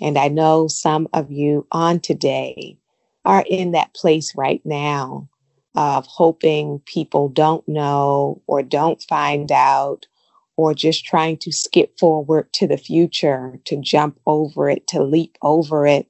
And 0.00 0.18
I 0.18 0.28
know 0.28 0.68
some 0.68 1.08
of 1.12 1.30
you 1.30 1.66
on 1.70 2.00
today 2.00 2.78
are 3.24 3.44
in 3.48 3.72
that 3.72 3.94
place 3.94 4.34
right 4.34 4.64
now 4.64 5.28
of 5.74 6.06
hoping 6.06 6.80
people 6.84 7.28
don't 7.28 7.66
know 7.66 8.42
or 8.46 8.62
don't 8.62 9.02
find 9.02 9.50
out 9.50 10.06
or 10.56 10.74
just 10.74 11.04
trying 11.04 11.38
to 11.38 11.52
skip 11.52 11.98
forward 11.98 12.52
to 12.52 12.66
the 12.66 12.76
future, 12.76 13.58
to 13.64 13.76
jump 13.80 14.18
over 14.26 14.68
it, 14.68 14.86
to 14.88 15.02
leap 15.02 15.38
over 15.42 15.86
it. 15.86 16.08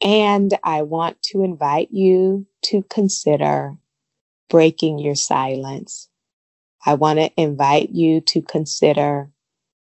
And 0.00 0.56
I 0.62 0.82
want 0.82 1.20
to 1.24 1.42
invite 1.42 1.88
you 1.90 2.46
to 2.62 2.82
consider 2.84 3.76
breaking 4.48 4.98
your 4.98 5.16
silence. 5.16 6.08
I 6.86 6.94
want 6.94 7.18
to 7.18 7.30
invite 7.36 7.90
you 7.90 8.20
to 8.22 8.40
consider 8.40 9.30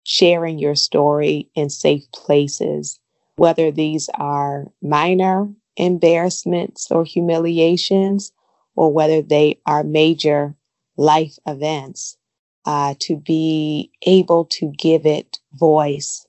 sharing 0.04 0.58
your 0.58 0.76
story 0.76 1.50
in 1.54 1.68
safe 1.68 2.04
places, 2.12 3.00
whether 3.36 3.72
these 3.72 4.08
are 4.14 4.66
minor 4.80 5.48
embarrassments 5.76 6.90
or 6.90 7.04
humiliations, 7.04 8.32
or 8.76 8.92
whether 8.92 9.20
they 9.20 9.58
are 9.66 9.82
major 9.82 10.54
life 10.96 11.36
events, 11.46 12.16
uh, 12.66 12.94
to 12.98 13.16
be 13.16 13.90
able 14.02 14.44
to 14.44 14.72
give 14.76 15.06
it 15.06 15.38
voice 15.54 16.26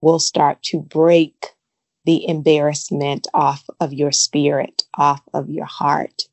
will 0.00 0.18
start 0.18 0.62
to 0.62 0.80
break 0.80 1.46
the 2.04 2.26
embarrassment 2.28 3.26
off 3.32 3.64
of 3.80 3.92
your 3.92 4.12
spirit, 4.12 4.82
off 4.96 5.22
of 5.32 5.48
your 5.48 5.64
heart 5.64 6.24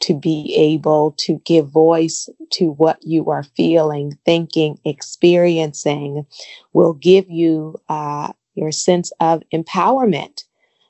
to 0.00 0.14
be 0.14 0.54
able 0.56 1.12
to 1.18 1.40
give 1.44 1.68
voice 1.68 2.28
to 2.50 2.72
what 2.72 2.98
you 3.02 3.30
are 3.30 3.44
feeling, 3.56 4.18
thinking, 4.24 4.78
experiencing 4.84 6.26
will 6.72 6.92
give 6.92 7.30
you 7.30 7.76
uh, 7.88 8.32
your 8.54 8.72
sense 8.72 9.10
of 9.20 9.42
empowerment 9.52 10.44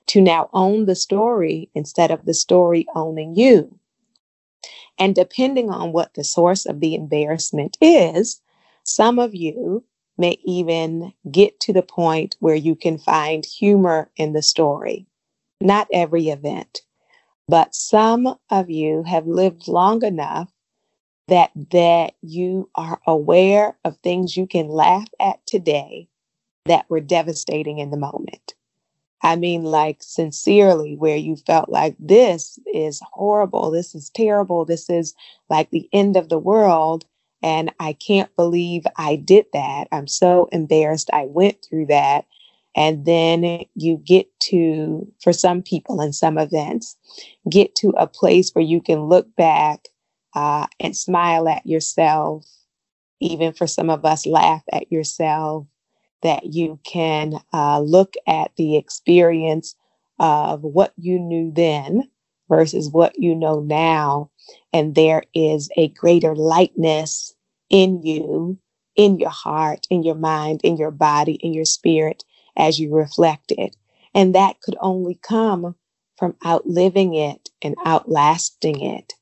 to 0.06 0.20
now 0.20 0.48
own 0.52 0.86
the 0.86 0.94
story 0.94 1.68
instead 1.74 2.10
of 2.10 2.24
the 2.24 2.34
story 2.34 2.86
owning 2.94 3.34
you. 3.36 3.78
And 4.98 5.14
depending 5.14 5.70
on 5.70 5.92
what 5.92 6.14
the 6.14 6.24
source 6.24 6.66
of 6.66 6.80
the 6.80 6.94
embarrassment 6.94 7.76
is, 7.80 8.40
some 8.84 9.18
of 9.18 9.34
you 9.34 9.84
may 10.18 10.38
even 10.44 11.12
get 11.30 11.60
to 11.60 11.72
the 11.72 11.82
point 11.82 12.36
where 12.40 12.54
you 12.54 12.74
can 12.74 12.98
find 12.98 13.44
humor 13.44 14.10
in 14.16 14.32
the 14.32 14.42
story. 14.42 15.06
Not 15.60 15.88
every 15.92 16.28
event, 16.28 16.82
but 17.48 17.74
some 17.74 18.36
of 18.50 18.70
you 18.70 19.02
have 19.04 19.26
lived 19.26 19.68
long 19.68 20.04
enough 20.04 20.50
that 21.28 21.50
that 21.70 22.14
you 22.22 22.70
are 22.74 23.00
aware 23.06 23.76
of 23.84 23.96
things 23.98 24.36
you 24.36 24.46
can 24.46 24.68
laugh 24.68 25.08
at 25.20 25.44
today 25.46 26.08
that 26.66 26.88
were 26.88 27.00
devastating 27.00 27.78
in 27.78 27.90
the 27.90 27.96
moment. 27.96 28.54
I 29.22 29.36
mean, 29.36 29.64
like 29.64 30.02
sincerely, 30.02 30.94
where 30.96 31.16
you 31.16 31.36
felt 31.36 31.68
like 31.68 31.96
this 31.98 32.58
is 32.72 33.00
horrible, 33.12 33.70
this 33.70 33.94
is 33.94 34.10
terrible, 34.10 34.64
this 34.64 34.88
is 34.90 35.14
like 35.50 35.70
the 35.70 35.88
end 35.92 36.16
of 36.16 36.28
the 36.28 36.38
world. 36.38 37.04
And 37.42 37.72
I 37.80 37.92
can't 37.94 38.34
believe 38.36 38.84
I 38.96 39.16
did 39.16 39.46
that. 39.52 39.88
I'm 39.92 40.06
so 40.06 40.48
embarrassed 40.52 41.10
I 41.12 41.26
went 41.26 41.64
through 41.64 41.86
that. 41.86 42.26
And 42.74 43.06
then 43.06 43.64
you 43.74 43.96
get 44.04 44.28
to, 44.40 45.10
for 45.22 45.32
some 45.32 45.62
people 45.62 46.00
in 46.00 46.12
some 46.12 46.38
events, 46.38 46.96
get 47.50 47.74
to 47.76 47.90
a 47.96 48.06
place 48.06 48.50
where 48.52 48.64
you 48.64 48.80
can 48.80 49.04
look 49.04 49.34
back 49.36 49.88
uh, 50.34 50.66
and 50.80 50.96
smile 50.96 51.48
at 51.48 51.66
yourself. 51.66 52.46
Even 53.20 53.52
for 53.52 53.66
some 53.66 53.90
of 53.90 54.04
us, 54.04 54.26
laugh 54.26 54.62
at 54.72 54.92
yourself. 54.92 55.66
That 56.22 56.54
you 56.54 56.80
can 56.84 57.34
uh, 57.52 57.80
look 57.80 58.14
at 58.26 58.52
the 58.56 58.76
experience 58.76 59.74
of 60.18 60.62
what 60.62 60.92
you 60.96 61.18
knew 61.18 61.52
then 61.52 62.08
versus 62.48 62.90
what 62.90 63.18
you 63.18 63.34
know 63.34 63.60
now. 63.60 64.30
And 64.72 64.94
there 64.94 65.22
is 65.34 65.68
a 65.76 65.88
greater 65.88 66.34
lightness 66.34 67.34
in 67.68 68.02
you, 68.02 68.58
in 68.94 69.18
your 69.18 69.30
heart, 69.30 69.86
in 69.90 70.02
your 70.02 70.14
mind, 70.14 70.60
in 70.64 70.76
your 70.76 70.90
body, 70.90 71.34
in 71.34 71.52
your 71.52 71.64
spirit 71.64 72.24
as 72.56 72.80
you 72.80 72.94
reflect 72.94 73.52
it. 73.52 73.76
And 74.14 74.34
that 74.34 74.60
could 74.62 74.76
only 74.80 75.18
come 75.22 75.74
from 76.16 76.36
outliving 76.44 77.14
it 77.14 77.50
and 77.60 77.76
outlasting 77.84 78.80
it 78.80 79.12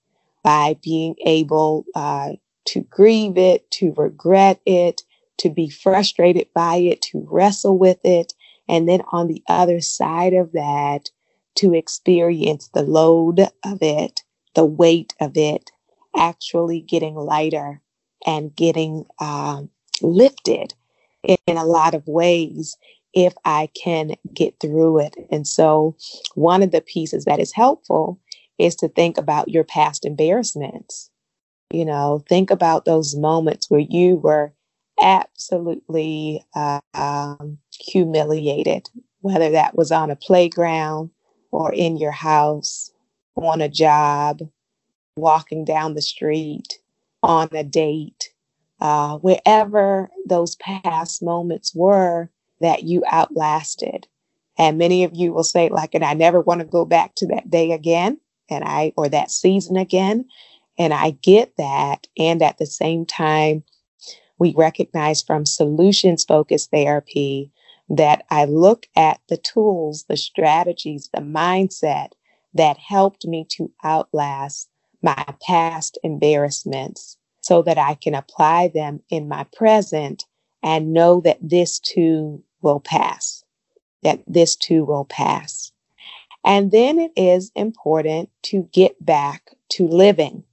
by 0.44 0.76
being 0.82 1.16
able 1.24 1.84
uh, 1.94 2.32
to 2.66 2.80
grieve 2.82 3.36
it, 3.36 3.68
to 3.72 3.92
regret 3.96 4.60
it, 4.64 5.02
to 5.38 5.50
be 5.50 5.68
frustrated 5.68 6.48
by 6.54 6.76
it, 6.76 7.02
to 7.02 7.26
wrestle 7.30 7.78
with 7.78 7.98
it. 8.04 8.32
And 8.68 8.88
then 8.88 9.02
on 9.12 9.28
the 9.28 9.42
other 9.48 9.80
side 9.80 10.32
of 10.32 10.52
that, 10.52 11.10
to 11.56 11.74
experience 11.74 12.68
the 12.74 12.82
load 12.82 13.40
of 13.64 13.82
it, 13.82 14.22
the 14.54 14.64
weight 14.64 15.14
of 15.20 15.36
it, 15.36 15.70
actually 16.16 16.80
getting 16.80 17.14
lighter 17.14 17.80
and 18.26 18.54
getting 18.54 19.04
um, 19.20 19.70
lifted 20.00 20.74
in, 21.22 21.36
in 21.46 21.56
a 21.56 21.64
lot 21.64 21.94
of 21.94 22.06
ways 22.06 22.76
if 23.12 23.34
I 23.44 23.68
can 23.80 24.14
get 24.32 24.58
through 24.60 25.00
it. 25.00 25.14
And 25.30 25.46
so, 25.46 25.96
one 26.34 26.62
of 26.62 26.72
the 26.72 26.80
pieces 26.80 27.24
that 27.24 27.38
is 27.38 27.52
helpful 27.52 28.18
is 28.58 28.74
to 28.76 28.88
think 28.88 29.18
about 29.18 29.48
your 29.48 29.64
past 29.64 30.04
embarrassments. 30.04 31.10
You 31.70 31.84
know, 31.84 32.22
think 32.28 32.50
about 32.50 32.84
those 32.84 33.16
moments 33.16 33.70
where 33.70 33.80
you 33.80 34.16
were 34.16 34.52
absolutely 35.04 36.44
uh, 36.56 36.80
um, 36.94 37.58
humiliated, 37.78 38.88
whether 39.20 39.50
that 39.50 39.76
was 39.76 39.92
on 39.92 40.10
a 40.10 40.16
playground 40.16 41.10
or 41.52 41.72
in 41.72 41.98
your 41.98 42.10
house, 42.10 42.90
on 43.36 43.60
a 43.60 43.68
job, 43.68 44.40
walking 45.16 45.64
down 45.64 45.94
the 45.94 46.02
street, 46.02 46.78
on 47.22 47.48
a 47.52 47.62
date, 47.62 48.30
uh, 48.80 49.18
wherever 49.18 50.10
those 50.26 50.56
past 50.56 51.22
moments 51.22 51.74
were 51.74 52.30
that 52.60 52.84
you 52.84 53.02
outlasted. 53.10 54.08
And 54.56 54.78
many 54.78 55.04
of 55.04 55.12
you 55.14 55.32
will 55.32 55.44
say, 55.44 55.68
like, 55.68 55.94
and 55.94 56.04
I 56.04 56.14
never 56.14 56.40
want 56.40 56.60
to 56.60 56.66
go 56.66 56.84
back 56.84 57.14
to 57.16 57.26
that 57.26 57.50
day 57.50 57.72
again, 57.72 58.18
and 58.48 58.64
I, 58.64 58.92
or 58.96 59.08
that 59.08 59.30
season 59.30 59.76
again. 59.76 60.26
And 60.78 60.94
I 60.94 61.10
get 61.10 61.56
that. 61.56 62.06
And 62.18 62.42
at 62.42 62.58
the 62.58 62.66
same 62.66 63.04
time, 63.04 63.64
we 64.38 64.54
recognize 64.56 65.22
from 65.22 65.46
solutions 65.46 66.24
focused 66.24 66.70
therapy 66.70 67.50
that 67.88 68.24
I 68.30 68.46
look 68.46 68.86
at 68.96 69.20
the 69.28 69.36
tools, 69.36 70.04
the 70.08 70.16
strategies, 70.16 71.10
the 71.12 71.20
mindset 71.20 72.10
that 72.54 72.78
helped 72.78 73.26
me 73.26 73.46
to 73.50 73.70
outlast 73.84 74.68
my 75.02 75.24
past 75.46 75.98
embarrassments 76.02 77.18
so 77.42 77.62
that 77.62 77.76
I 77.76 77.94
can 77.94 78.14
apply 78.14 78.68
them 78.68 79.00
in 79.10 79.28
my 79.28 79.44
present 79.54 80.24
and 80.62 80.94
know 80.94 81.20
that 81.20 81.38
this 81.42 81.78
too 81.78 82.42
will 82.62 82.80
pass, 82.80 83.44
that 84.02 84.22
this 84.26 84.56
too 84.56 84.84
will 84.84 85.04
pass. 85.04 85.72
And 86.42 86.70
then 86.70 86.98
it 86.98 87.12
is 87.16 87.52
important 87.54 88.30
to 88.44 88.68
get 88.72 89.04
back 89.04 89.50
to 89.70 89.86
living. 89.86 90.44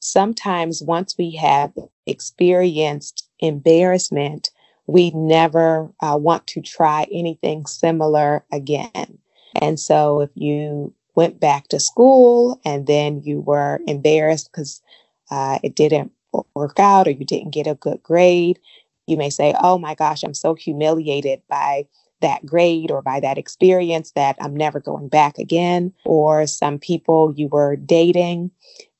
Sometimes, 0.00 0.82
once 0.82 1.16
we 1.18 1.36
have 1.36 1.72
experienced 2.06 3.28
embarrassment, 3.40 4.50
we 4.86 5.10
never 5.10 5.90
uh, 6.00 6.18
want 6.20 6.46
to 6.48 6.60
try 6.60 7.06
anything 7.10 7.66
similar 7.66 8.44
again. 8.52 9.18
And 9.60 9.78
so, 9.78 10.20
if 10.20 10.30
you 10.34 10.92
went 11.14 11.40
back 11.40 11.68
to 11.68 11.80
school 11.80 12.60
and 12.64 12.86
then 12.86 13.22
you 13.22 13.40
were 13.40 13.80
embarrassed 13.86 14.50
because 14.50 14.82
uh, 15.30 15.58
it 15.62 15.74
didn't 15.76 16.12
work 16.54 16.78
out 16.80 17.06
or 17.06 17.10
you 17.12 17.24
didn't 17.24 17.52
get 17.52 17.66
a 17.66 17.76
good 17.76 18.02
grade, 18.02 18.58
you 19.06 19.16
may 19.16 19.30
say, 19.30 19.54
Oh 19.60 19.78
my 19.78 19.94
gosh, 19.94 20.22
I'm 20.22 20.34
so 20.34 20.54
humiliated 20.54 21.42
by 21.48 21.86
that 22.20 22.44
grade 22.46 22.90
or 22.90 23.02
by 23.02 23.20
that 23.20 23.38
experience 23.38 24.12
that 24.12 24.36
I'm 24.40 24.56
never 24.56 24.80
going 24.80 25.08
back 25.08 25.38
again. 25.38 25.92
Or 26.04 26.46
some 26.46 26.78
people 26.78 27.32
you 27.36 27.48
were 27.48 27.76
dating 27.76 28.50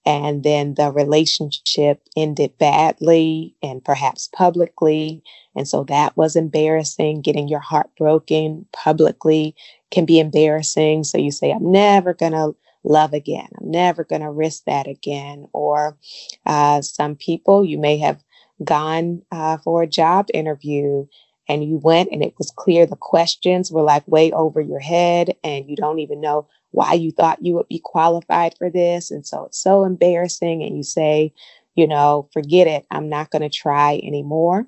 and 0.06 0.42
then 0.42 0.74
the 0.74 0.90
relationship 0.90 2.02
ended 2.16 2.56
badly 2.58 3.54
and 3.62 3.84
perhaps 3.84 4.28
publicly. 4.28 5.22
And 5.56 5.66
so 5.66 5.84
that 5.84 6.16
was 6.16 6.36
embarrassing. 6.36 7.22
Getting 7.22 7.48
your 7.48 7.60
heart 7.60 7.88
broken 7.96 8.66
publicly 8.72 9.54
can 9.90 10.04
be 10.04 10.20
embarrassing. 10.20 11.04
So 11.04 11.18
you 11.18 11.30
say, 11.30 11.50
I'm 11.50 11.70
never 11.70 12.12
going 12.12 12.32
to 12.32 12.54
love 12.84 13.14
again. 13.14 13.48
I'm 13.60 13.70
never 13.70 14.04
going 14.04 14.20
to 14.20 14.30
risk 14.30 14.64
that 14.64 14.86
again. 14.86 15.46
Or 15.52 15.96
uh, 16.44 16.82
some 16.82 17.16
people, 17.16 17.64
you 17.64 17.78
may 17.78 17.96
have 17.98 18.22
gone 18.62 19.22
uh, 19.32 19.58
for 19.58 19.82
a 19.82 19.86
job 19.86 20.28
interview 20.34 21.06
and 21.48 21.64
you 21.64 21.76
went 21.76 22.10
and 22.10 22.22
it 22.22 22.34
was 22.38 22.50
clear 22.50 22.86
the 22.86 22.96
questions 22.96 23.70
were 23.70 23.82
like 23.82 24.06
way 24.08 24.32
over 24.32 24.60
your 24.60 24.80
head 24.80 25.36
and 25.44 25.68
you 25.68 25.76
don't 25.76 25.98
even 25.98 26.20
know 26.20 26.46
why 26.70 26.92
you 26.94 27.12
thought 27.12 27.44
you 27.44 27.54
would 27.54 27.68
be 27.68 27.80
qualified 27.82 28.54
for 28.58 28.68
this. 28.70 29.10
And 29.10 29.26
so 29.26 29.44
it's 29.44 29.58
so 29.58 29.84
embarrassing. 29.84 30.62
And 30.62 30.76
you 30.76 30.82
say, 30.82 31.32
you 31.76 31.86
know, 31.86 32.28
forget 32.32 32.66
it. 32.66 32.86
I'm 32.90 33.08
not 33.08 33.30
going 33.30 33.42
to 33.42 33.48
try 33.48 34.00
anymore. 34.02 34.66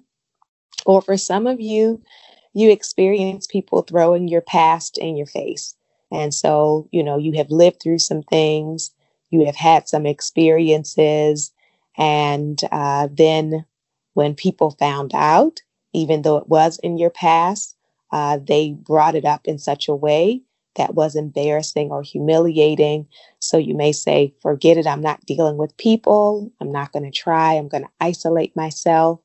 Or 0.85 1.03
for 1.03 1.17
some 1.17 1.47
of 1.47 1.61
you, 1.61 2.01
you 2.55 2.71
experience 2.71 3.47
people 3.47 3.83
throwing 3.83 4.29
your 4.29 4.41
past 4.41 4.99
in 4.99 5.17
your 5.17 5.27
face. 5.27 5.75
And 6.13 6.33
so, 6.33 6.89
you 6.93 7.03
know, 7.03 7.19
you 7.19 7.33
have 7.33 7.51
lived 7.51 7.83
through 7.83 7.99
some 7.99 8.23
things, 8.23 8.93
you 9.31 9.45
have 9.47 9.57
had 9.57 9.89
some 9.89 10.07
experiences. 10.07 11.53
And 11.99 12.61
uh, 12.71 13.09
then 13.11 13.65
when 14.15 14.35
people 14.35 14.71
found 14.71 15.13
out, 15.15 15.61
even 15.97 16.23
though 16.23 16.37
it 16.37 16.49
was 16.49 16.79
in 16.83 16.99
your 16.99 17.11
past, 17.11 17.75
uh, 18.13 18.39
they 18.47 18.73
brought 18.73 19.15
it 19.15 19.25
up 19.25 19.47
in 19.47 19.59
such 19.59 19.89
a 19.89 19.95
way 19.95 20.43
that 20.77 20.95
was 20.95 21.17
embarrassing 21.17 21.91
or 21.91 22.03
humiliating. 22.03 23.07
So 23.39 23.57
you 23.57 23.75
may 23.75 23.93
say, 23.93 24.35
forget 24.43 24.77
it, 24.77 24.87
I'm 24.87 25.01
not 25.01 25.25
dealing 25.25 25.57
with 25.57 25.77
people, 25.79 26.53
I'm 26.61 26.71
not 26.71 26.93
going 26.93 27.05
to 27.05 27.11
try, 27.11 27.55
I'm 27.55 27.69
going 27.69 27.85
to 27.85 27.91
isolate 27.99 28.55
myself. 28.55 29.21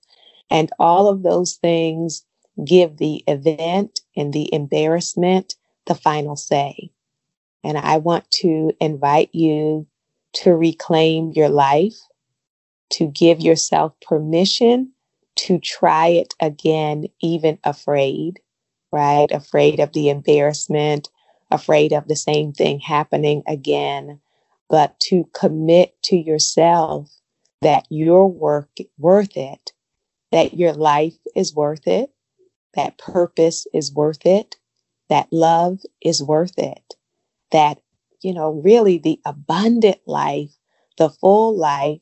And 0.49 0.71
all 0.79 1.10
of 1.10 1.23
those 1.23 1.55
things 1.55 2.25
give 2.65 2.97
the 2.97 3.23
event 3.27 3.99
and 4.15 4.31
the 4.31 4.53
embarrassment 4.53 5.55
the 5.88 5.95
final 5.95 6.38
say. 6.38 6.91
And 7.65 7.77
I 7.77 7.97
want 7.97 8.29
to 8.41 8.71
invite 8.79 9.29
you 9.34 9.88
to 10.34 10.55
reclaim 10.55 11.34
your 11.36 11.49
life, 11.49 11.97
to 12.91 13.07
give 13.07 13.41
yourself 13.41 13.93
permission 14.01 14.93
to 15.41 15.58
try 15.58 16.08
it 16.08 16.36
again, 16.39 17.06
even 17.19 17.58
afraid, 17.63 18.39
right? 18.91 19.32
Afraid 19.32 19.80
of 19.80 19.91
the 19.93 20.10
embarrassment, 20.10 21.10
afraid 21.49 21.93
of 21.93 22.08
the 22.08 22.15
same 22.15 22.54
thing 22.54 22.80
happening 22.80 23.41
again, 23.47 24.19
but 24.69 24.99
to 24.99 25.27
commit 25.34 25.99
to 26.04 26.15
yourself 26.15 27.10
that 27.63 27.88
you're 27.89 28.27
work, 28.27 28.69
worth 28.99 29.36
it, 29.36 29.71
that 30.32 30.54
your 30.54 30.73
life 30.73 31.17
is 31.36 31.56
worth 31.56 31.88
it, 31.88 32.12
that 32.75 32.99
purpose 32.99 33.65
is 33.73 33.91
worth 33.91 34.27
it, 34.27 34.58
that 35.10 35.27
love 35.32 35.80
is 36.04 36.21
worth 36.21 36.60
it, 36.60 36.93
that, 37.51 37.80
you 38.21 38.32
know, 38.32 38.51
really 38.63 38.99
the 38.99 39.19
abundant 39.25 39.99
life, 40.06 40.56
the 40.99 41.10
full 41.10 41.58
life 41.58 42.01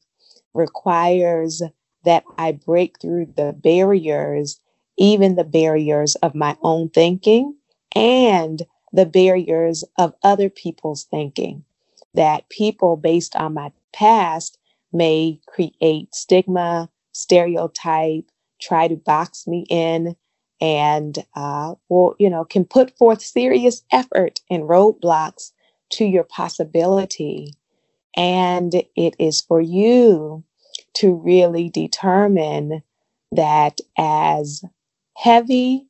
requires 0.54 1.62
that 2.04 2.24
I 2.38 2.54
break 2.54 3.00
through 3.00 3.34
the 3.36 3.54
barriers, 3.54 4.60
even 4.98 5.36
the 5.36 5.44
barriers 5.44 6.16
of 6.16 6.36
my 6.36 6.58
own 6.62 6.90
thinking 6.90 7.56
and 7.96 8.64
the 8.92 9.06
barriers 9.06 9.84
of 9.98 10.14
other 10.24 10.50
people's 10.50 11.04
thinking. 11.04 11.64
That 12.16 12.50
people, 12.50 12.98
based 12.98 13.36
on 13.36 13.54
my 13.54 13.72
past, 13.94 14.58
may 14.92 15.40
create 15.48 16.16
stigma, 16.16 16.90
stereotype, 17.12 18.26
try 18.60 18.88
to 18.88 18.96
box 18.96 19.46
me 19.48 19.66
in, 19.70 20.16
and 20.60 21.24
uh, 21.36 21.76
will, 21.88 22.16
you 22.20 22.30
know, 22.30 22.44
can 22.44 22.66
put 22.66 22.98
forth 22.98 23.22
serious 23.22 23.84
effort 23.92 24.42
and 24.50 24.64
roadblocks 24.64 25.52
to 25.92 26.06
your 26.06 26.24
possibility. 26.24 27.54
And 28.16 28.74
it 28.96 29.16
is 29.20 29.42
for 29.42 29.62
you 29.62 30.44
to 30.96 31.14
really 31.14 31.70
determine 31.70 32.82
that 33.32 33.80
as 33.98 34.64
heavy 35.18 35.88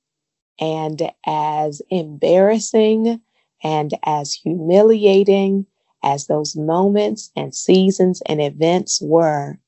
and 0.60 1.12
as 1.26 1.82
embarrassing 1.90 3.22
and 3.64 3.94
as 4.04 4.34
humiliating 4.34 5.66
as 6.04 6.28
those 6.28 6.56
moments 6.56 7.32
and 7.36 7.54
seasons 7.54 8.22
and 8.26 8.42
events 8.42 9.02
were, 9.02 9.60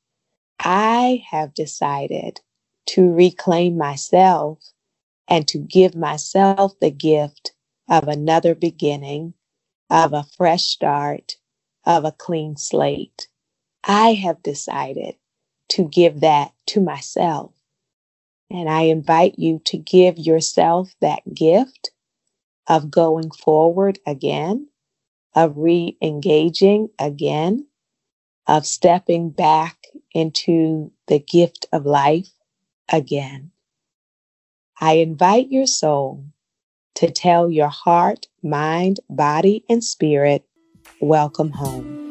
I 0.60 1.24
have 1.30 1.54
decided 1.54 2.39
to 2.88 3.12
reclaim 3.12 3.78
myself 3.78 4.60
and 5.28 5.48
to 5.48 5.60
give 5.60 5.96
myself 5.96 6.74
the 6.80 6.91
gift 6.91 7.54
of 7.89 8.08
another 8.08 8.56
beginning, 8.56 9.34
of 9.89 10.13
a 10.13 10.26
fresh 10.38 10.63
start, 10.63 11.36
of 11.86 12.06
a 12.06 12.12
clean 12.12 12.58
slate. 12.58 13.28
I 13.84 14.13
have 14.13 14.44
decided 14.44 15.15
to 15.70 15.88
give 15.88 16.20
that 16.22 16.54
to 16.67 16.82
myself. 16.82 17.54
And 18.50 18.70
I 18.70 18.84
invite 18.84 19.39
you 19.39 19.62
to 19.65 19.78
give 19.78 20.17
yourself 20.17 20.94
that 21.00 21.22
gift 21.34 21.91
of 22.67 22.91
going 22.91 23.32
forward 23.32 24.00
again, 24.06 24.67
of 25.34 25.58
re 25.58 25.98
engaging 26.02 26.89
again, 27.00 27.67
of 28.48 28.65
stepping 28.65 29.30
back 29.30 29.88
into 30.13 30.91
the 31.08 31.20
gift 31.20 31.65
of 31.72 31.86
life 31.86 32.34
again. 32.91 33.52
I 34.80 34.94
invite 34.94 35.50
your 35.50 35.67
soul 35.67 36.26
to 36.96 37.10
tell 37.10 37.50
your 37.50 37.70
heart, 37.70 38.28
mind, 38.44 39.00
body, 39.10 39.63
and 39.70 39.84
spirit, 39.84 40.44
welcome 41.00 41.52
home. 41.52 42.11